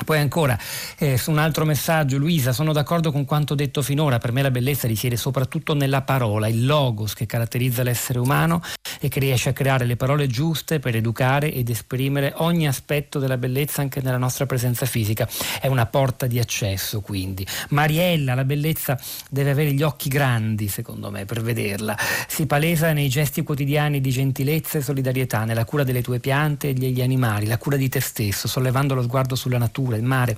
[0.05, 0.59] Poi ancora,
[0.99, 4.51] eh, su un altro messaggio, Luisa, sono d'accordo con quanto detto finora, per me la
[4.51, 8.63] bellezza risiede soprattutto nella parola, il logos che caratterizza l'essere umano
[9.01, 13.37] e che riesce a creare le parole giuste per educare ed esprimere ogni aspetto della
[13.37, 15.29] bellezza anche nella nostra presenza fisica.
[15.61, 17.47] È una porta di accesso quindi.
[17.69, 21.97] Mariella, la bellezza deve avere gli occhi grandi, secondo me, per vederla.
[22.27, 26.73] Si palesa nei gesti quotidiani di gentilezza e solidarietà, nella cura delle tue piante e
[26.73, 30.37] degli animali, la cura di te stesso, sollevando lo sguardo sulla natura natura, il mare,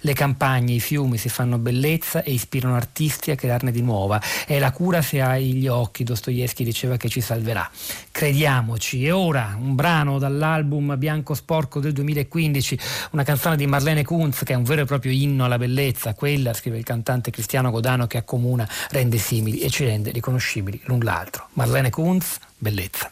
[0.00, 4.20] le campagne, i fiumi si fanno bellezza e ispirano artisti a crearne di nuova.
[4.46, 7.68] È la cura se hai gli occhi, Dostoevsky diceva che ci salverà.
[8.10, 9.04] Crediamoci.
[9.04, 12.78] E ora un brano dall'album Bianco Sporco del 2015,
[13.12, 16.52] una canzone di Marlene Kunz che è un vero e proprio inno alla bellezza, quella,
[16.52, 21.48] scrive il cantante Cristiano Godano, che accomuna, rende simili e ci rende riconoscibili l'un l'altro.
[21.54, 23.10] Marlene Kunz, bellezza.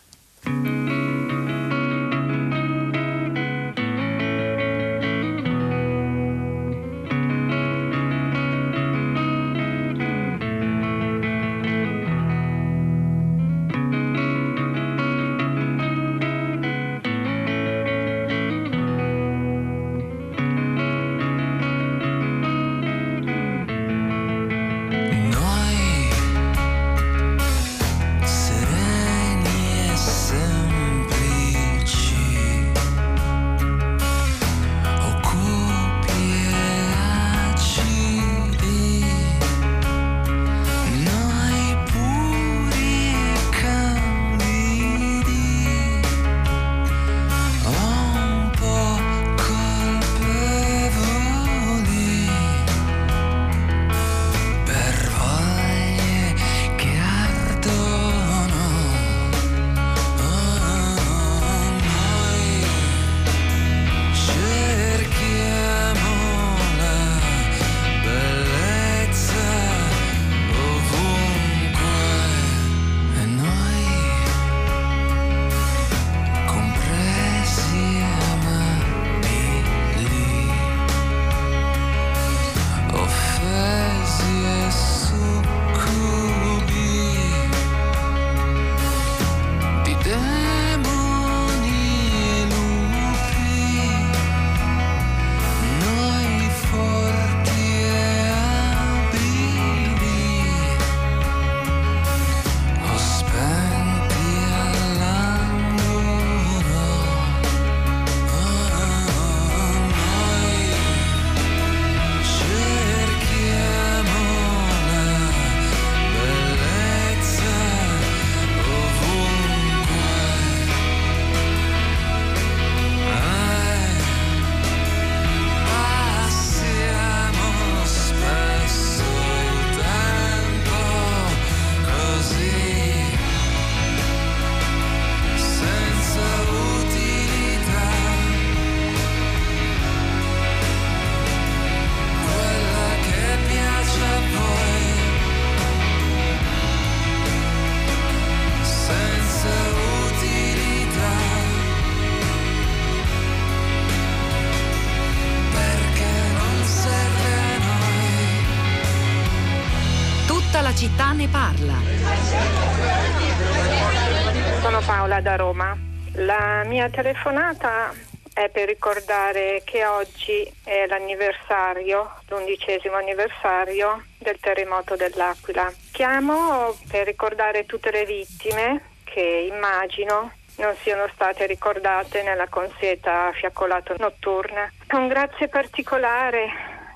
[166.90, 167.92] Telefonata
[168.32, 175.72] è per ricordare che oggi è l'anniversario, l'undicesimo anniversario del terremoto dell'Aquila.
[175.92, 183.94] Chiamo per ricordare tutte le vittime che immagino non siano state ricordate nella consueta fiaccolato
[183.98, 184.70] notturna.
[184.92, 186.48] Un grazie particolare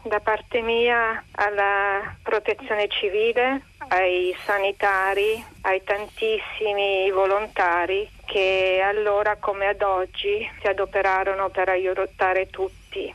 [0.03, 9.83] da parte mia alla protezione civile, ai sanitari, ai tantissimi volontari che allora come ad
[9.83, 13.15] oggi si adoperarono per aiutare tutti.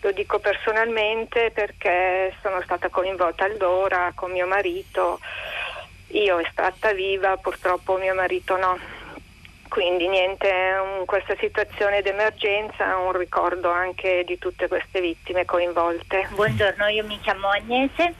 [0.00, 5.18] Lo dico personalmente perché sono stata coinvolta allora con mio marito.
[6.08, 8.78] Io è stata viva, purtroppo mio marito no.
[9.68, 10.48] Quindi niente,
[10.98, 16.28] in questa situazione d'emergenza un ricordo anche di tutte queste vittime coinvolte.
[16.30, 18.14] Buongiorno, io mi chiamo Agnese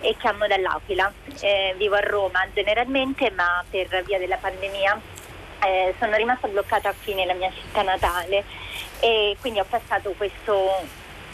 [0.00, 1.12] e chiamo dall'Aquila.
[1.40, 5.00] Eh, vivo a Roma generalmente, ma per via della pandemia
[5.64, 8.44] eh, sono rimasta bloccata qui nella mia città natale
[9.00, 10.82] e quindi ho passato questo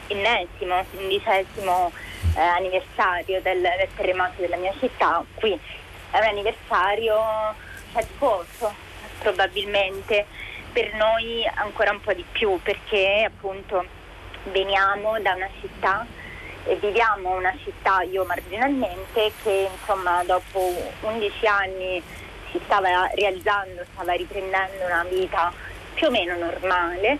[0.09, 1.93] ennesimo, undicesimo
[2.35, 5.59] eh, anniversario del, del terremoto della mia città qui.
[6.11, 7.17] È un anniversario
[7.93, 8.75] faticoso
[9.19, 10.27] probabilmente
[10.73, 13.85] per noi ancora un po' di più perché appunto
[14.45, 16.07] veniamo da una città
[16.65, 22.03] e viviamo una città, io marginalmente, che insomma dopo 11 anni
[22.57, 25.53] si stava realizzando, stava riprendendo una vita
[25.95, 27.19] più o meno normale,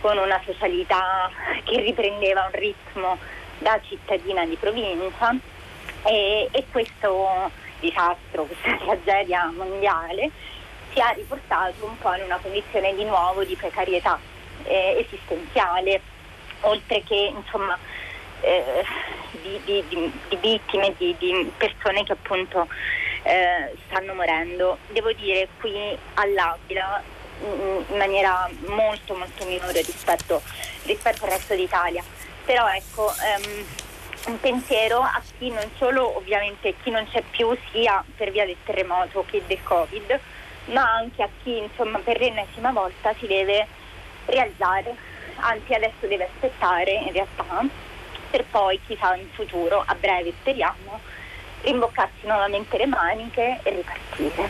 [0.00, 1.30] con una socialità
[1.64, 3.18] che riprendeva un ritmo
[3.58, 5.34] da cittadina di provincia.
[6.06, 10.30] E, e questo disastro, questa tragedia mondiale
[10.92, 14.18] si è riportato un po' in una condizione di nuovo di precarietà
[14.64, 16.00] eh, esistenziale,
[16.60, 17.76] oltre che insomma,
[18.40, 18.84] eh,
[19.42, 22.68] di, di, di, di, vittime, di, persone che appunto
[23.24, 24.78] eh, stanno morendo.
[24.88, 27.02] Devo dire qui all'Aquila
[27.40, 30.40] in maniera molto molto minore rispetto,
[30.84, 32.02] rispetto al resto d'Italia.
[32.44, 33.66] Però ecco, ehm,
[34.26, 38.56] un pensiero a chi non solo ovviamente chi non c'è più sia per via del
[38.64, 40.18] terremoto che del Covid,
[40.66, 43.66] ma anche a chi insomma per l'ennesima volta si deve
[44.26, 44.94] rialzare,
[45.36, 47.62] anzi adesso deve aspettare in realtà
[48.30, 50.98] per poi chissà in futuro, a breve speriamo,
[51.64, 54.48] rimboccarsi nuovamente le maniche e ripartire.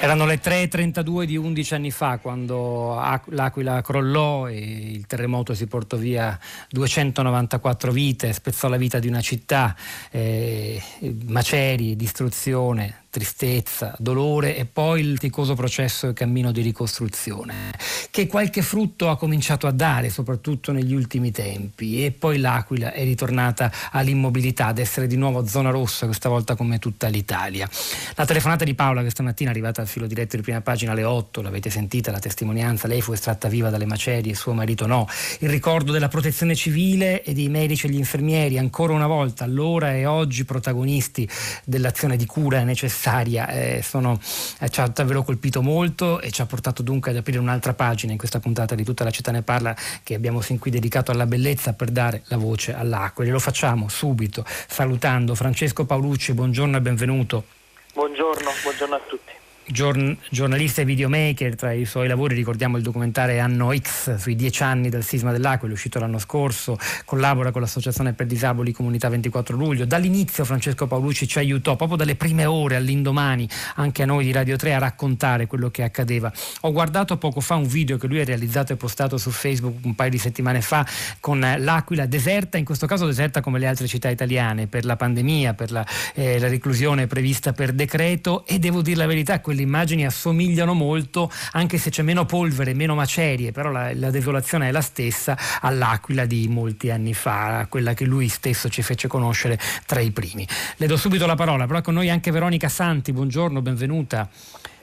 [0.00, 2.94] Erano le 3.32 di 11 anni fa quando
[3.26, 6.38] l'Aquila crollò e il terremoto si portò via
[6.70, 9.74] 294 vite, spezzò la vita di una città,
[10.12, 10.80] eh,
[11.26, 17.72] macerie, distruzione, tristezza, dolore e poi il faticoso processo e cammino di ricostruzione,
[18.10, 23.04] che qualche frutto ha cominciato a dare, soprattutto negli ultimi tempi, e poi l'Aquila è
[23.04, 27.68] ritornata all'immobilità, ad essere di nuovo zona rossa, questa volta come tutta l'Italia.
[28.14, 31.04] La telefonata di Paola questa mattina è arrivata al filo diretto di prima pagina alle
[31.04, 35.06] 8, l'avete sentita, la testimonianza, lei fu estratta viva dalle macerie, suo marito no.
[35.40, 39.94] Il ricordo della protezione civile e dei medici e gli infermieri, ancora una volta, allora
[39.94, 41.28] e oggi protagonisti
[41.64, 44.18] dell'azione di cura necessaria necessaria, eh, sono,
[44.60, 48.12] eh, ci ha davvero colpito molto e ci ha portato dunque ad aprire un'altra pagina
[48.12, 51.26] in questa puntata di Tutta la città ne parla che abbiamo fin qui dedicato alla
[51.26, 53.24] bellezza per dare la voce all'acqua.
[53.24, 57.44] E lo facciamo subito salutando Francesco Paolucci, buongiorno e benvenuto.
[57.92, 59.37] Buongiorno, buongiorno a tutti
[59.70, 64.88] giornalista e videomaker, tra i suoi lavori ricordiamo il documentario Anno X sui dieci anni
[64.88, 69.84] del sisma dell'Aquila, uscito l'anno scorso, collabora con l'Associazione per Disabili Comunità 24 luglio.
[69.84, 74.56] Dall'inizio Francesco Paolucci ci aiutò, proprio dalle prime ore all'indomani, anche a noi di Radio
[74.56, 76.32] 3, a raccontare quello che accadeva.
[76.62, 79.94] Ho guardato poco fa un video che lui ha realizzato e postato su Facebook un
[79.94, 80.86] paio di settimane fa
[81.20, 85.54] con l'Aquila deserta, in questo caso deserta come le altre città italiane, per la pandemia,
[85.54, 89.62] per la, eh, la reclusione prevista per decreto e devo dire la verità, quelli le
[89.62, 94.70] immagini assomigliano molto, anche se c'è meno polvere, meno macerie, però la, la desolazione è
[94.70, 100.00] la stessa all'Aquila di molti anni fa, quella che lui stesso ci fece conoscere tra
[100.00, 100.46] i primi.
[100.76, 104.28] Le do subito la parola, però con noi anche Veronica Santi, buongiorno, benvenuta.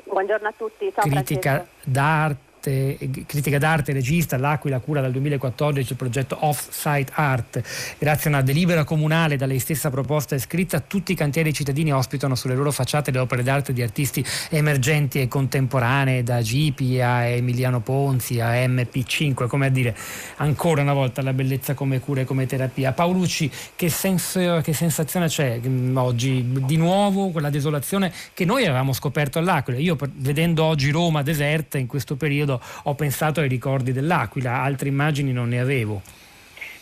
[0.03, 1.79] Buongiorno a tutti, ciao Critica Francesco.
[1.83, 7.61] d'arte d'arte, critica d'arte, regista, l'Aquila cura dal 2014 il progetto Off-Site Art.
[7.97, 11.93] Grazie a una delibera comunale da lei stessa proposta e scritta, tutti i cantieri cittadini
[11.93, 17.25] ospitano sulle loro facciate le opere d'arte di artisti emergenti e contemporanee, da Gipi a
[17.25, 19.95] Emiliano Ponzi a MP5, come a dire
[20.37, 22.91] ancora una volta la bellezza come cura e come terapia.
[22.91, 26.43] Paolucci, che, senso, che sensazione c'è mm, oggi?
[26.65, 29.79] Di nuovo quella desolazione che noi avevamo scoperto all'Aquila.
[29.79, 34.89] Io vedendo oggi Roma deserta in questo periodo parlando ho pensato ai ricordi dell'Aquila, altre
[34.89, 36.01] immagini non ne avevo.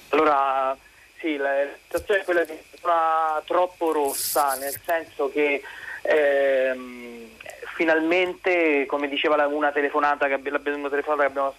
[0.10, 0.76] Allora,
[1.20, 5.62] sì, la situazione è quella di una troppo rossa, nel senso che
[6.02, 7.30] ehm,
[7.76, 11.54] finalmente, come diceva una telefonata che, una telefonata che abbiamo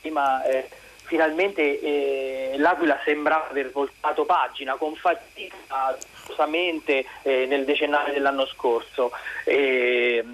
[0.00, 0.68] prima, eh,
[1.04, 5.96] finalmente eh, l'Aquila sembra aver voltato pagina con fatica
[7.22, 9.12] eh, nel decennale dell'anno scorso.
[9.44, 10.24] Eh,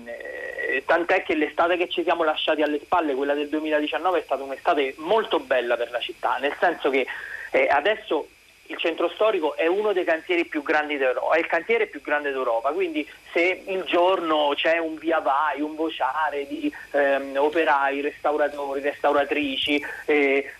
[0.84, 4.94] tant'è che l'estate che ci siamo lasciati alle spalle, quella del 2019, è stata un'estate
[4.98, 7.06] molto bella per la città, nel senso che
[7.50, 8.28] eh, adesso
[8.68, 12.32] il centro storico è uno dei cantieri più grandi d'Europa, è il cantiere più grande
[12.32, 18.80] d'Europa, quindi se il giorno c'è un via vai, un vociare di ehm, operai, restauratori,
[18.80, 20.52] restauratrici, eh,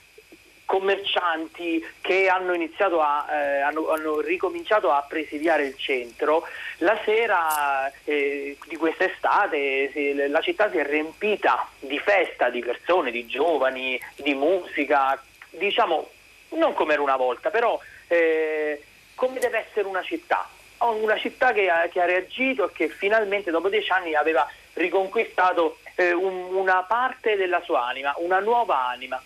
[0.67, 6.47] commercianti che hanno iniziato a eh, hanno, hanno, ricominciato a presidiare il centro.
[6.79, 13.11] La sera eh, di quest'estate si, la città si è riempita di festa di persone,
[13.11, 16.11] di giovani, di musica diciamo
[16.51, 18.83] non come era una volta però eh,
[19.15, 20.49] come deve essere una città.
[20.79, 25.79] Una città che ha, che ha, reagito e che finalmente dopo dieci anni aveva riconquistato
[25.95, 29.21] eh, un, una parte della sua anima una nuova anima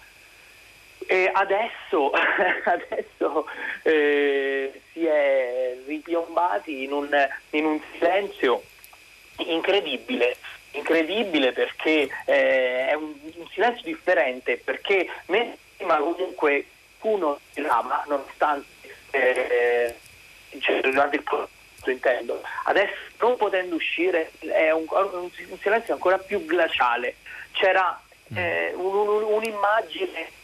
[1.10, 3.48] e adesso, adesso
[3.82, 8.62] eh, si è ripiombati in un, in un silenzio
[9.38, 10.36] incredibile
[10.72, 16.66] incredibile perché eh, è un, un, silenzio differente perché prima comunque
[17.00, 18.68] uno tirava nonostante
[19.10, 19.96] eh,
[20.60, 26.18] cioè, durante il processo intendo adesso non potendo uscire è un, un, un silenzio ancora
[26.18, 27.16] più glaciale
[27.50, 28.00] c'era
[28.32, 28.36] mm.
[28.36, 30.38] eh, un'immagine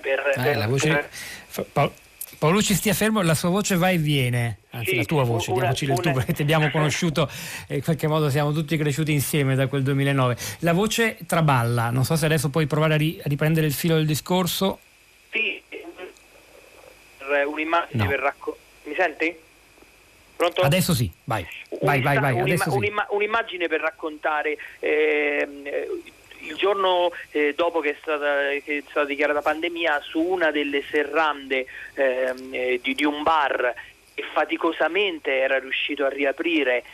[0.00, 1.08] per, eh, la voce...
[1.72, 1.92] per...
[2.42, 5.60] Paolucci stia fermo, la sua voce va e viene, anzi sì, la tua voce, una,
[5.60, 7.30] diamoci del tu perché ti abbiamo conosciuto
[7.68, 10.36] e in qualche modo siamo tutti cresciuti insieme da quel 2009.
[10.60, 13.94] La voce traballa, non so se adesso puoi provare a, ri- a riprendere il filo
[13.94, 14.80] del discorso.
[15.30, 15.62] Sì,
[17.46, 18.08] un'immagine no.
[18.08, 18.60] per raccontare...
[18.84, 19.36] Mi senti?
[20.34, 20.62] Pronto?
[20.62, 21.46] Adesso sì, vai,
[21.80, 22.32] vai, vai, vai.
[22.40, 22.70] Un'imma- sì.
[22.70, 25.48] un'imma- un'immagine per raccontare eh,
[26.42, 30.82] il giorno eh, dopo che è, stata, che è, stata, dichiarata pandemia su una delle
[30.82, 33.74] serrande ehm, eh, di, di, un bar
[34.14, 36.84] che faticosamente era riuscito a riaprire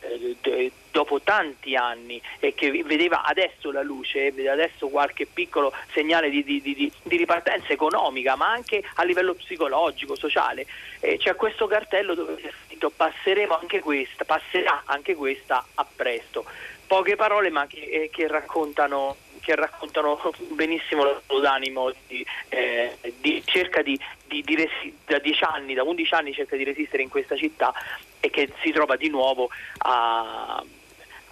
[0.00, 6.30] eh, dopo tanti anni e che vedeva adesso la luce, vedeva adesso qualche piccolo segnale
[6.30, 10.66] di, di, di, di ripartenza economica, ma anche a livello psicologico, sociale.
[11.00, 16.46] E c'è questo cartello dove è scritto passeremo anche questa, passerà anche questa a presto
[16.86, 20.20] poche parole ma che, eh, che, raccontano, che raccontano,
[20.52, 26.14] benissimo lo d'animo di, eh, di, cerca di, di, resi- da 10 anni, da 11
[26.14, 27.72] anni cerca di resistere in questa città
[28.20, 30.62] e che si trova di nuovo a,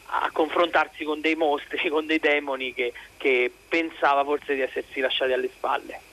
[0.07, 5.33] a confrontarsi con dei mostri, con dei demoni che, che pensava forse di essersi lasciati
[5.33, 6.13] alle spalle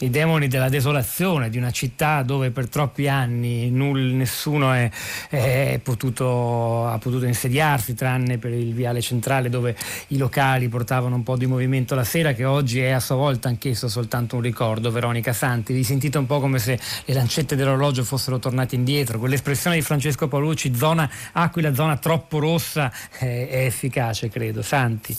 [0.00, 4.90] i demoni della desolazione di una città dove per troppi anni null, nessuno è,
[5.28, 9.76] è potuto, ha potuto insediarsi tranne per il viale centrale dove
[10.08, 13.48] i locali portavano un po' di movimento la sera che oggi è a sua volta
[13.48, 14.90] anch'esso soltanto un ricordo.
[14.90, 19.18] Veronica Santi vi sentite un po' come se le lancette dell'orologio fossero tornate indietro?
[19.18, 24.62] Quell'espressione di Francesco Paolucci zona Aquila zona troppo rossa è, è efficace credo.
[24.62, 25.16] Santi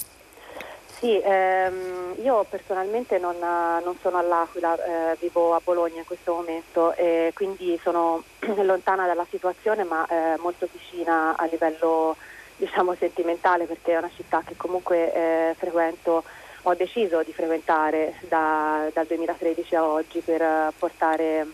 [1.01, 6.93] sì, ehm, io personalmente non, non sono all'Aquila, eh, vivo a Bologna in questo momento
[6.93, 8.21] e quindi sono
[8.61, 12.15] lontana dalla situazione ma eh, molto vicina a livello
[12.55, 16.23] diciamo, sentimentale perché è una città che comunque eh, frequento,
[16.61, 21.47] ho deciso di frequentare da, dal 2013 a oggi per portare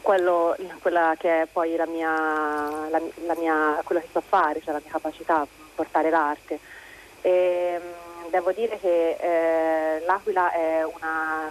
[0.00, 2.08] quello, quella che è poi la mia,
[2.88, 6.58] la, la mia, quello che so fare, cioè la mia capacità, portare l'arte.
[7.20, 8.05] E, ehm,
[8.36, 11.50] devo dire che eh, l'Aquila è una,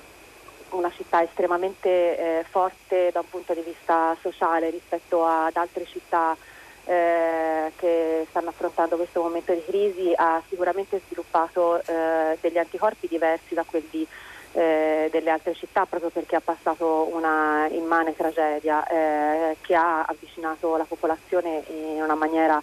[0.69, 6.37] una città estremamente eh, forte da un punto di vista sociale rispetto ad altre città
[6.85, 13.55] eh, che stanno affrontando questo momento di crisi, ha sicuramente sviluppato eh, degli anticorpi diversi
[13.55, 14.05] da quelli
[14.51, 20.77] eh, delle altre città proprio perché ha passato una immane tragedia eh, che ha avvicinato
[20.77, 22.61] la popolazione in una maniera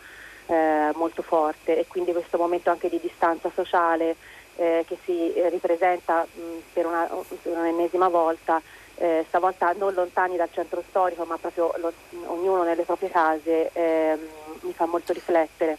[0.52, 4.16] eh, molto forte e quindi questo momento anche di distanza sociale
[4.56, 6.40] eh, che si ripresenta mh,
[6.74, 7.08] per, una,
[7.40, 8.60] per, un'ennesima volta,
[8.96, 11.92] eh, stavolta non lontani dal centro storico ma proprio lo,
[12.26, 14.20] ognuno nelle proprie case, ehm,
[14.60, 15.78] mi fa molto riflettere.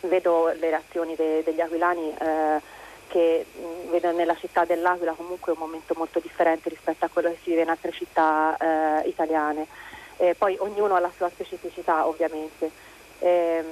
[0.00, 2.60] Vedo le reazioni de, degli aquilani eh,
[3.06, 7.38] che mh, vedo nella città dell'Aquila comunque un momento molto differente rispetto a quello che
[7.44, 9.66] si vive in altre città eh, italiane.
[10.36, 12.88] poi ognuno ha la sua specificità ovviamente
[13.20, 13.66] Ehm,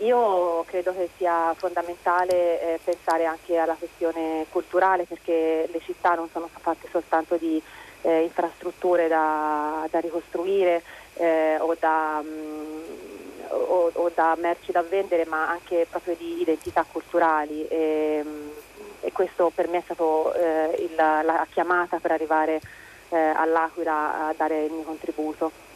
[0.00, 6.28] io credo che sia fondamentale eh, pensare anche alla questione culturale perché le città non
[6.32, 7.60] sono fatte soltanto di
[8.02, 10.82] eh, infrastrutture da, da ricostruire
[11.14, 12.82] eh, o, da, mh, mm,
[13.48, 17.66] o, o, da, merci da vendere ma anche proprio di identità culturali.
[17.66, 18.48] E, mm,
[19.00, 22.60] e questo per me è stato eh, il, la chiamata per arrivare
[23.10, 25.66] eh, all'Aquila a dare il mio contributo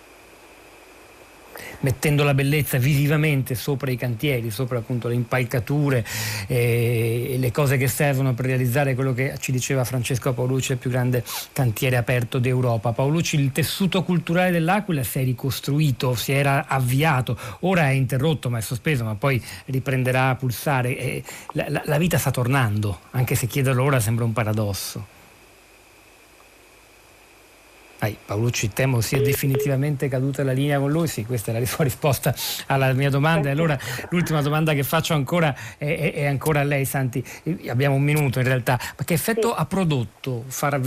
[1.81, 6.05] mettendo la bellezza visivamente sopra i cantieri, sopra appunto le impalcature
[6.47, 10.91] e le cose che servono per realizzare quello che ci diceva Francesco Paolucci, il più
[10.91, 12.93] grande cantiere aperto d'Europa.
[12.93, 18.59] Paolucci, il tessuto culturale dell'Aquila si è ricostruito, si era avviato, ora è interrotto ma
[18.59, 21.23] è sospeso, ma poi riprenderà a pulsare.
[21.53, 25.12] La, la, la vita sta tornando, anche se chiederlo ora sembra un paradosso.
[28.03, 31.85] Ai, Paolucci temo sia definitivamente caduta la linea con lui, sì questa è la sua
[31.85, 32.35] risposta
[32.67, 33.49] alla mia domanda.
[33.49, 33.79] E allora
[34.09, 37.25] l'ultima domanda che faccio ancora è, è, ancora a lei Santi,
[37.69, 39.55] abbiamo un minuto in realtà, ma che effetto sì.
[39.57, 40.81] ha prodotto far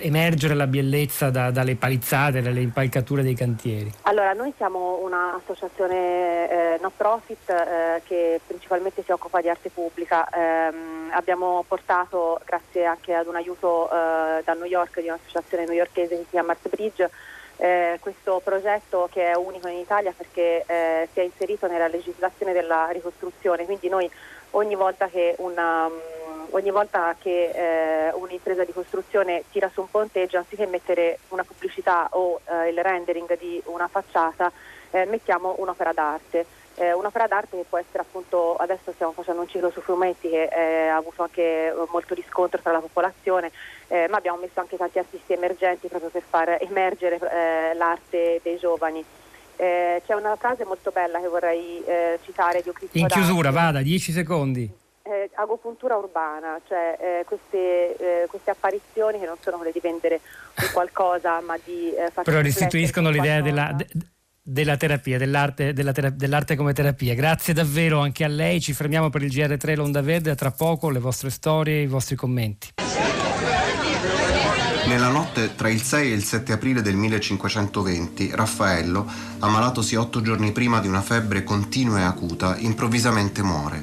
[0.00, 3.92] emergere la bellezza da, dalle palizzate, dalle impalcature dei cantieri?
[4.04, 10.26] Allora noi siamo un'associazione eh, no profit eh, che principalmente si occupa di arte pubblica,
[10.30, 10.72] eh,
[11.10, 16.22] abbiamo portato grazie anche ad un aiuto eh, da New York di un'associazione newyorkese che
[16.22, 17.10] si chiama Mars Bridge,
[17.56, 22.52] eh, questo progetto che è unico in Italia perché eh, si è inserito nella legislazione
[22.52, 24.10] della ricostruzione, quindi noi
[24.52, 29.90] ogni volta che, una, um, ogni volta che eh, un'impresa di costruzione tira su un
[29.90, 34.50] ponteggio, anziché mettere una pubblicità o eh, il rendering di una facciata,
[34.90, 36.46] eh, mettiamo un'opera d'arte
[36.76, 40.44] eh, un'opera d'arte che può essere appunto, adesso stiamo facendo un ciclo su fumetti che
[40.44, 43.50] eh, ha avuto anche molto riscontro tra la popolazione,
[43.88, 48.58] eh, ma abbiamo messo anche tanti artisti emergenti proprio per far emergere eh, l'arte dei
[48.58, 49.04] giovani.
[49.56, 53.80] Eh, c'è una frase molto bella che vorrei eh, citare di Cristo In chiusura, vada,
[53.80, 54.82] 10 secondi.
[55.06, 60.20] Eh, agopuntura urbana, cioè eh, queste, eh, queste, apparizioni che non sono quelle di vendere
[60.60, 63.86] un qualcosa ma di eh, far Però restituiscono l'idea della, de,
[64.46, 67.14] della terapia, dell'arte, della tera- dell'arte, come terapia.
[67.14, 70.90] Grazie davvero anche a lei, ci fermiamo per il GR3 L'Onda Verde, a tra poco
[70.90, 72.72] le vostre storie i vostri commenti.
[74.86, 80.52] Nella notte tra il 6 e il 7 aprile del 1520, Raffaello, ammalatosi otto giorni
[80.52, 83.82] prima di una febbre continua e acuta, improvvisamente muore.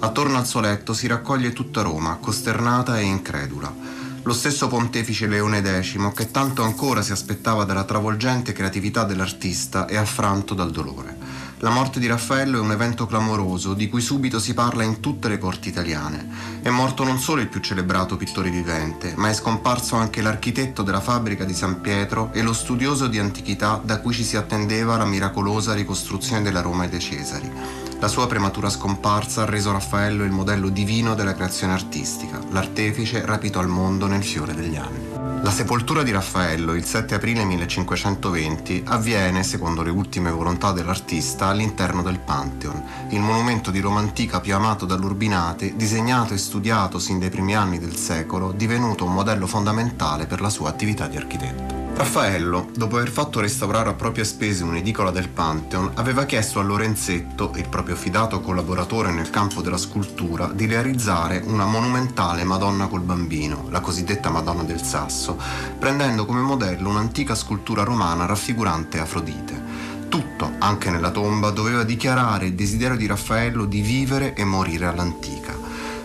[0.00, 5.62] Attorno al suo letto si raccoglie tutta Roma, costernata e incredula lo stesso pontefice Leone
[5.62, 11.16] X che tanto ancora si aspettava dalla travolgente creatività dell'artista e affranto dal dolore.
[11.62, 15.28] La morte di Raffaello è un evento clamoroso di cui subito si parla in tutte
[15.28, 16.60] le corti italiane.
[16.62, 21.00] È morto non solo il più celebrato pittore vivente, ma è scomparso anche l'architetto della
[21.00, 25.04] fabbrica di San Pietro e lo studioso di antichità da cui ci si attendeva la
[25.04, 27.89] miracolosa ricostruzione della Roma e dei Cesari.
[28.00, 33.58] La sua prematura scomparsa ha reso Raffaello il modello divino della creazione artistica, l'artefice rapito
[33.58, 35.08] al mondo nel fiore degli anni.
[35.42, 42.02] La sepoltura di Raffaello, il 7 aprile 1520, avviene, secondo le ultime volontà dell'artista, all'interno
[42.02, 47.28] del Pantheon, il monumento di Roma antica più amato dall'Urbinate, disegnato e studiato sin dai
[47.28, 51.79] primi anni del secolo, divenuto un modello fondamentale per la sua attività di architetto.
[52.00, 57.52] Raffaello, dopo aver fatto restaurare a proprie spese un'edicola del Pantheon, aveva chiesto a Lorenzetto,
[57.56, 63.66] il proprio fidato collaboratore nel campo della scultura, di realizzare una monumentale Madonna col bambino,
[63.68, 65.36] la cosiddetta Madonna del Sasso,
[65.78, 69.62] prendendo come modello un'antica scultura romana raffigurante Afrodite.
[70.08, 75.54] Tutto, anche nella tomba, doveva dichiarare il desiderio di Raffaello di vivere e morire all'antica.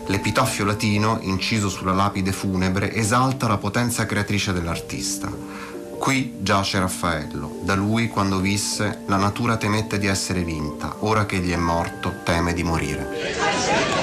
[0.08, 5.32] L'epitaffio latino, inciso sulla lapide funebre, esalta la potenza creatrice dell'artista.
[5.98, 11.38] Qui giace Raffaello, da lui quando visse la natura temette di essere vinta, ora che
[11.38, 13.95] egli è morto teme di morire.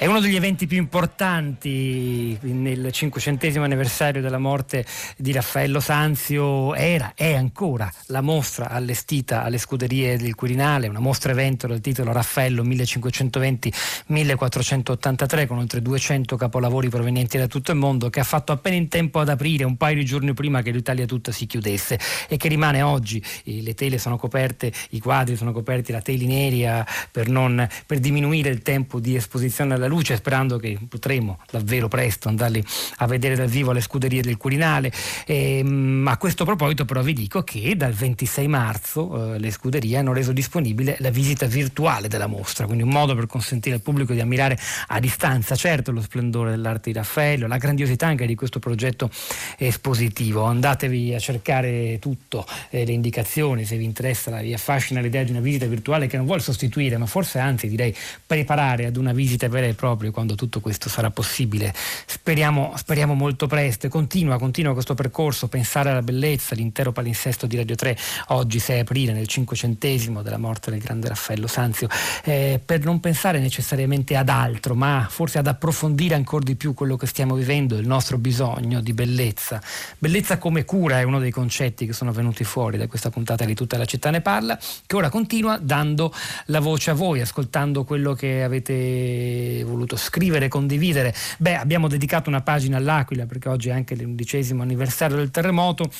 [0.00, 4.86] È uno degli eventi più importanti nel cinquecentesimo anniversario della morte
[5.18, 6.74] di Raffaello Sanzio.
[6.74, 12.12] Era, è ancora la mostra allestita alle scuderie del Quirinale, una mostra evento dal titolo
[12.12, 18.76] Raffaello 1520-1483 con oltre 200 capolavori provenienti da tutto il mondo che ha fatto appena
[18.76, 22.38] in tempo ad aprire un paio di giorni prima che l'Italia tutta si chiudesse e
[22.38, 23.22] che rimane oggi.
[23.44, 28.62] Le tele sono coperte, i quadri sono coperti, la telineria per, non, per diminuire il
[28.62, 32.64] tempo di esposizione alla luce sperando che potremo davvero presto andarli
[32.98, 34.92] a vedere dal vivo alle scuderie del Quirinale.
[35.26, 39.96] E, ehm, a questo proposito però vi dico che dal 26 marzo eh, le scuderie
[39.96, 44.12] hanno reso disponibile la visita virtuale della mostra, quindi un modo per consentire al pubblico
[44.12, 48.58] di ammirare a distanza certo lo splendore dell'arte di Raffaello, la grandiosità anche di questo
[48.60, 49.10] progetto
[49.58, 50.44] espositivo.
[50.44, 55.40] Andatevi a cercare tutto, eh, le indicazioni, se vi interessa, vi affascina l'idea di una
[55.40, 59.66] visita virtuale che non vuole sostituire, ma forse anzi direi preparare ad una visita vera
[59.66, 61.72] e propria quando tutto questo sarà possibile.
[62.04, 67.76] Speriamo, speriamo molto presto continua, continua questo percorso, pensare alla bellezza, l'intero palinsesto di Radio
[67.76, 67.96] 3
[68.28, 71.88] oggi 6 aprile nel cinquecentesimo della morte del grande Raffaello Sanzio,
[72.24, 76.96] eh, per non pensare necessariamente ad altro, ma forse ad approfondire ancora di più quello
[76.96, 79.62] che stiamo vivendo, il nostro bisogno di bellezza.
[79.98, 83.54] Bellezza come cura è uno dei concetti che sono venuti fuori da questa puntata di
[83.54, 86.12] Tutta la città ne parla, che ora continua dando
[86.46, 91.14] la voce a voi, ascoltando quello che avete voluto scrivere, condividere.
[91.38, 95.90] Beh, abbiamo dedicato una pagina all'Aquila perché oggi è anche l'undicesimo anniversario del terremoto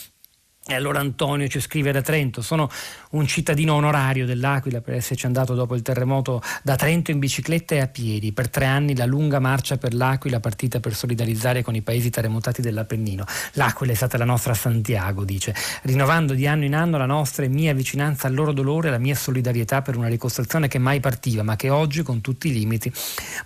[0.70, 2.70] e allora Antonio ci scrive da Trento, sono
[3.10, 7.80] un cittadino onorario dell'Aquila per esserci andato dopo il terremoto da Trento in bicicletta e
[7.80, 8.32] a piedi.
[8.32, 12.62] Per tre anni la lunga marcia per l'Aquila partita per solidarizzare con i paesi terremotati
[12.62, 13.24] dell'Appennino.
[13.54, 17.48] L'Aquila è stata la nostra Santiago, dice, rinnovando di anno in anno la nostra e
[17.48, 21.56] mia vicinanza al loro dolore la mia solidarietà per una ricostruzione che mai partiva, ma
[21.56, 22.92] che oggi, con tutti i limiti,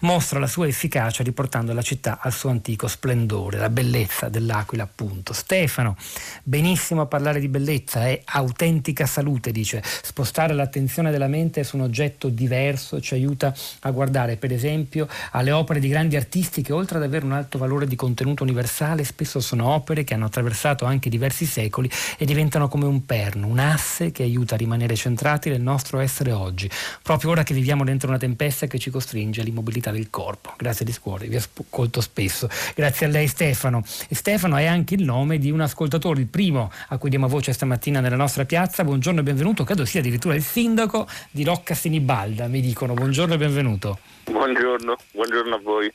[0.01, 5.33] mostra la sua efficacia riportando la città al suo antico splendore, la bellezza dell'Aquila appunto.
[5.33, 5.97] Stefano,
[6.43, 9.81] benissimo parlare di bellezza è autentica salute, dice.
[9.85, 15.53] Spostare l'attenzione della mente su un oggetto diverso ci aiuta a guardare, per esempio, alle
[15.53, 19.39] opere di grandi artisti che oltre ad avere un alto valore di contenuto universale, spesso
[19.39, 21.89] sono opere che hanno attraversato anche diversi secoli
[22.19, 26.33] e diventano come un perno, un asse che aiuta a rimanere centrati nel nostro essere
[26.33, 26.69] oggi,
[27.01, 30.53] proprio ora che viviamo dentro una tempesta che ci costringe all'immobilità del corpo.
[30.57, 32.49] Grazie di scuole, vi ascolto spesso.
[32.75, 33.85] Grazie a lei Stefano.
[34.09, 37.53] E Stefano è anche il nome di un ascoltatore, il primo a cui diamo voce
[37.53, 38.83] stamattina nella nostra piazza.
[38.83, 42.95] Buongiorno e benvenuto, credo sia addirittura il sindaco di Rocca Sinibalda, mi dicono.
[42.95, 43.99] Buongiorno e benvenuto.
[44.25, 45.93] Buongiorno, buongiorno a voi.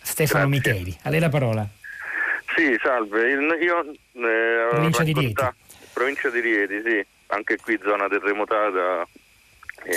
[0.00, 0.70] Stefano Grazie.
[0.72, 1.66] Micheli, a lei la parola.
[2.54, 3.32] Sì, salve.
[3.32, 5.44] Io, eh, provincia di Rieti.
[5.92, 7.06] Provincia di Rieti, sì.
[7.26, 9.04] Anche qui zona terremotata.
[9.82, 9.92] E,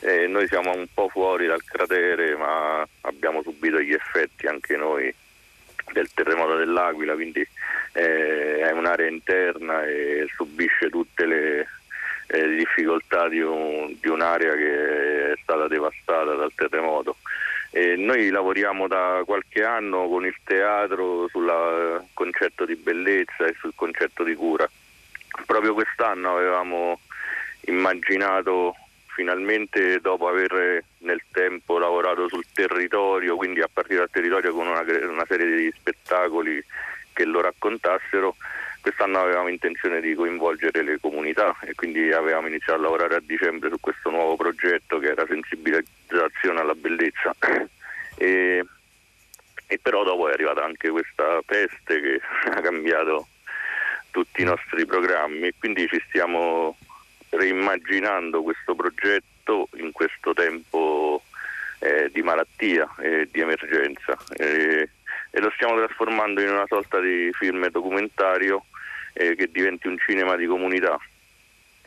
[0.00, 0.06] sì.
[0.06, 5.14] e noi siamo un po' fuori dal cratere, ma abbiamo subito gli effetti anche noi
[5.92, 7.46] del terremoto dell'Aquila, quindi
[7.92, 11.68] eh, è un'area interna e subisce tutte le
[12.28, 17.16] eh, difficoltà di, un, di, un'area che è stata devastata dal terremoto.
[17.70, 23.72] E noi lavoriamo da qualche anno con il teatro sul concetto di bellezza e sul
[23.74, 24.68] concetto di cura.
[25.44, 27.00] Proprio quest'anno avevamo
[27.62, 28.74] immaginato
[29.16, 34.84] finalmente dopo aver nel tempo lavorato sul territorio, quindi a partire dal territorio con una,
[35.08, 36.62] una serie di spettacoli
[37.14, 38.36] che lo raccontassero.
[38.82, 43.70] Quest'anno avevamo intenzione di coinvolgere le comunità e quindi avevamo iniziato a lavorare a dicembre
[43.70, 47.34] su questo nuovo progetto che era sensibilizzazione alla bellezza.
[48.18, 48.64] E,
[49.66, 53.26] e però dopo è arrivata anche questa peste che ha cambiato
[54.10, 56.78] tutti i nostri programmi e quindi ci stiamo
[57.30, 61.22] reimmaginando questo progetto in questo tempo
[61.78, 64.16] eh, di malattia e di emergenza.
[64.36, 64.88] E,
[65.30, 68.64] e lo stiamo trasformando in una sorta di film documentario
[69.12, 70.98] eh, che diventi un cinema di comunità.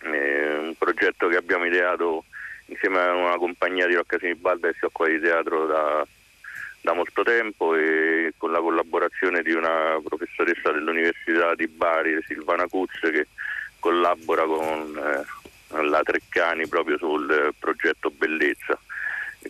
[0.02, 2.24] Eh, un progetto che abbiamo ideato
[2.66, 6.06] insieme a una compagnia di Rocca Sinibalda che si occupa di teatro da,
[6.82, 12.92] da molto tempo e con la collaborazione di una professoressa dell'Università di Bari, Silvana Cuz,
[13.02, 13.28] che
[13.80, 18.77] collabora con eh, la Treccani proprio sul progetto Bellezza.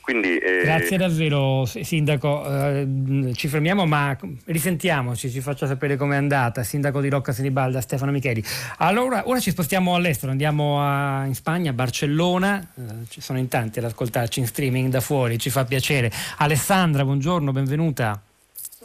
[0.02, 0.62] Quindi, eh...
[0.62, 4.16] Grazie davvero Sindaco, eh, ci fermiamo ma
[4.46, 8.44] risentiamoci, ci faccia sapere com'è andata, Sindaco di Rocca Senibalda Stefano Micheli.
[8.78, 13.48] Allora, ora ci spostiamo all'estero, andiamo a, in Spagna, a Barcellona, eh, ci sono in
[13.48, 16.12] tanti ad ascoltarci in streaming da fuori, ci fa piacere.
[16.38, 18.22] Alessandra, buongiorno, benvenuta.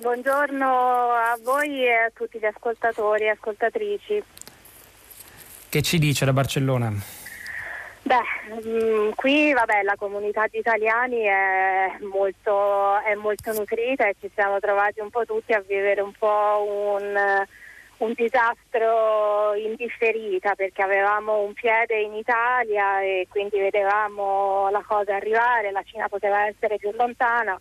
[0.01, 4.23] Buongiorno a voi e a tutti gli ascoltatori e ascoltatrici.
[5.75, 6.93] Che ci dice da Barcellona?
[8.03, 8.21] Beh,
[8.65, 14.61] mm, qui vabbè, la comunità di italiani è molto, è molto, nutrita e ci siamo
[14.61, 17.19] trovati un po' tutti a vivere un po' un,
[17.97, 25.73] un disastro indifferita perché avevamo un piede in Italia e quindi vedevamo la cosa arrivare,
[25.73, 27.61] la Cina poteva essere più lontana,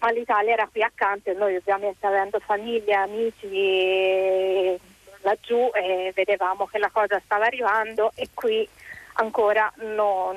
[0.00, 4.90] ma l'Italia era qui accanto e noi ovviamente avendo famiglie, amici
[5.22, 8.68] laggiù e vedevamo che la cosa stava arrivando e qui
[9.14, 10.36] ancora non,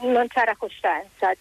[0.00, 1.32] non c'era coscienza.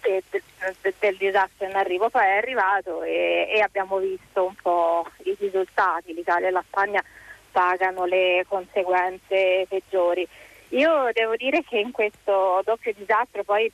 [0.00, 5.06] de, de, del disastro in arrivo, poi è arrivato e, e, abbiamo visto un po'
[5.24, 7.04] i risultati, l'Italia e la Spagna
[7.50, 10.26] pagano le conseguenze peggiori.
[10.70, 13.70] Io devo dire che in questo doppio disastro poi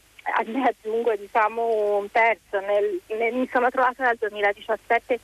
[0.47, 5.21] ne aggiungo diciamo, un terzo, nel, nel, mi sono trovata nel 2017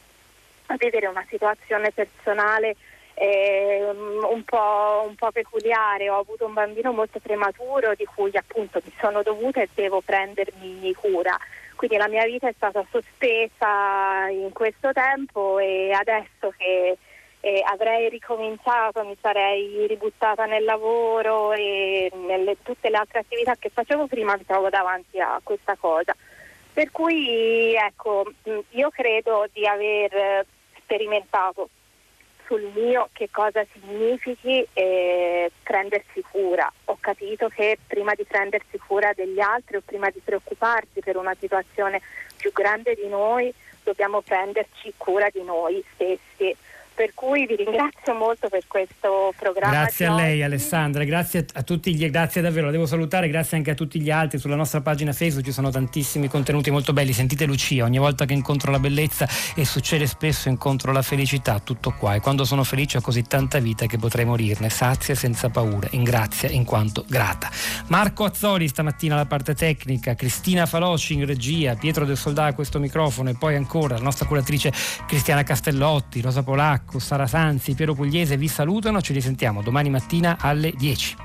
[0.73, 2.77] a vedere una situazione personale
[3.14, 8.81] eh, un, po', un, po', peculiare, ho avuto un bambino molto prematuro di cui appunto
[8.85, 11.39] mi sono dovuta e devo prendermi cura.
[11.77, 16.97] Quindi la mia vita è stata sospesa in questo tempo e adesso che
[17.41, 23.68] eh, avrei ricominciato, mi sarei ributtata nel lavoro e nelle tutte le altre attività che
[23.68, 26.14] facevo prima mi trovo davanti a questa cosa.
[26.73, 28.33] Per cui ecco,
[28.70, 30.47] io credo di aver
[30.83, 31.68] sperimentato
[32.47, 36.70] sul mio che cosa significhi eh, prendersi cura.
[36.87, 41.35] Ho capito che prima di prendersi cura degli altri o prima di preoccuparsi per una
[41.39, 42.01] situazione
[42.37, 43.53] più grande di noi,
[43.83, 46.55] dobbiamo prenderci cura di noi stessi
[46.95, 49.70] per cui vi ringrazio molto per questo programma.
[49.70, 53.70] Grazie a lei Alessandra, grazie a tutti gli, grazie davvero, la devo salutare, grazie anche
[53.70, 57.47] a tutti gli altri, sulla nostra pagina Facebook ci sono tantissimi contenuti molto belli, sentite
[57.47, 62.14] Lucia, ogni volta che incontro la bellezza e succede spesso incontro la felicità, tutto qua.
[62.14, 66.03] E quando sono felice ho così tanta vita che potrei morirne, sazia senza paura, in
[66.03, 67.51] grazia in quanto grata.
[67.88, 72.78] Marco Azzoli stamattina alla parte tecnica, Cristina Faloci in regia, Pietro del Soldà a questo
[72.78, 73.30] microfono.
[73.30, 74.72] E poi ancora la nostra curatrice
[75.07, 80.37] Cristiana Castellotti, Rosa Polacco, Sacco, Sara Sanzi, Piero Pugliese vi salutano, ci risentiamo domani mattina
[80.41, 81.16] alle 10.